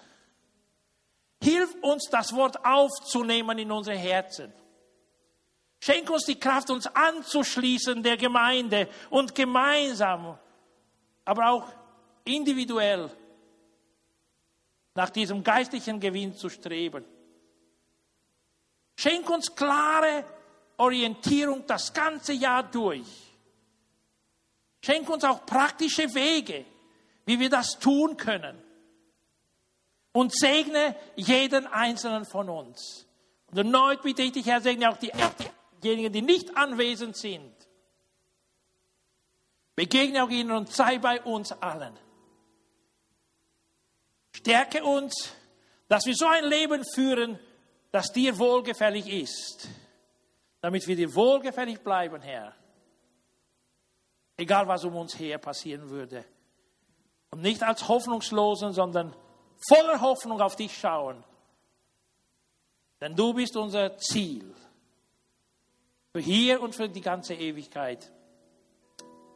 Hilf 1.41 1.73
uns, 1.81 2.09
das 2.11 2.33
Wort 2.33 2.63
aufzunehmen 2.65 3.57
in 3.57 3.71
unsere 3.71 3.97
Herzen. 3.97 4.53
Schenk 5.79 6.09
uns 6.11 6.25
die 6.25 6.39
Kraft, 6.39 6.69
uns 6.69 6.87
anzuschließen 6.87 8.03
der 8.03 8.17
Gemeinde 8.17 8.87
und 9.09 9.33
gemeinsam, 9.33 10.37
aber 11.25 11.49
auch 11.49 11.67
individuell 12.26 13.09
nach 14.95 15.09
diesem 15.09 15.43
geistlichen 15.43 15.99
Gewinn 15.99 16.36
zu 16.36 16.49
streben. 16.49 17.05
Schenk 18.95 19.30
uns 19.30 19.55
klare 19.55 20.26
Orientierung 20.78 21.65
das 21.65 21.93
ganze 21.93 22.34
Jahr 22.34 22.63
durch. 22.63 23.07
Schenk 24.84 25.09
uns 25.09 25.24
auch 25.24 25.45
praktische 25.45 26.13
Wege, 26.13 26.65
wie 27.26 27.39
wir 27.39 27.49
das 27.49 27.80
tun 27.80 28.17
können. 28.17 28.57
Und 30.11 30.36
segne 30.36 30.95
jeden 31.15 31.67
einzelnen 31.67 32.26
von 32.26 32.49
uns. 32.49 33.05
Und 33.49 33.57
erneut 33.57 34.01
bitte 34.01 34.24
ich 34.24 34.34
dich, 34.34 34.45
Herr, 34.45 34.59
segne 34.59 34.89
auch, 34.89 34.97
die, 34.97 35.13
auch 35.13 35.32
diejenigen, 35.84 36.11
die 36.11 36.22
nicht 36.22 36.57
anwesend 36.57 37.15
sind. 37.15 37.53
Begegne 39.76 40.24
auch 40.24 40.30
ihnen 40.30 40.51
und 40.51 40.72
sei 40.72 40.97
bei 40.97 41.22
uns 41.22 41.51
allen. 41.53 41.97
Stärke 44.34 44.84
uns, 44.84 45.34
dass 45.88 46.05
wir 46.05 46.15
so 46.15 46.25
ein 46.25 46.45
Leben 46.45 46.84
führen, 46.93 47.39
das 47.91 48.11
dir 48.11 48.38
wohlgefällig 48.39 49.07
ist, 49.07 49.67
damit 50.61 50.88
wir 50.88 50.95
dir 50.95 51.13
wohlgefällig 51.13 51.82
bleiben, 51.82 52.21
Herr. 52.21 52.55
Egal, 54.38 54.67
was 54.67 54.84
um 54.86 54.95
uns 54.95 55.19
her 55.19 55.38
passieren 55.38 55.89
würde. 55.89 56.25
Und 57.29 57.41
nicht 57.41 57.63
als 57.63 57.88
Hoffnungslosen, 57.88 58.73
sondern 58.73 59.15
voller 59.67 60.01
Hoffnung 60.01 60.41
auf 60.41 60.55
dich 60.55 60.77
schauen. 60.77 61.23
Denn 62.99 63.15
du 63.15 63.34
bist 63.34 63.55
unser 63.57 63.97
Ziel. 63.97 64.53
Für 66.13 66.19
hier 66.19 66.61
und 66.61 66.75
für 66.75 66.89
die 66.89 67.01
ganze 67.01 67.34
Ewigkeit. 67.34 68.11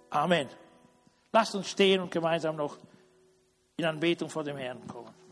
Amen. 0.09 0.49
Lasst 1.31 1.55
uns 1.55 1.69
stehen 1.69 2.01
und 2.01 2.11
gemeinsam 2.11 2.55
noch 2.55 2.77
in 3.77 3.85
Anbetung 3.85 4.29
vor 4.29 4.43
dem 4.43 4.57
Herrn 4.57 4.87
kommen. 4.87 5.24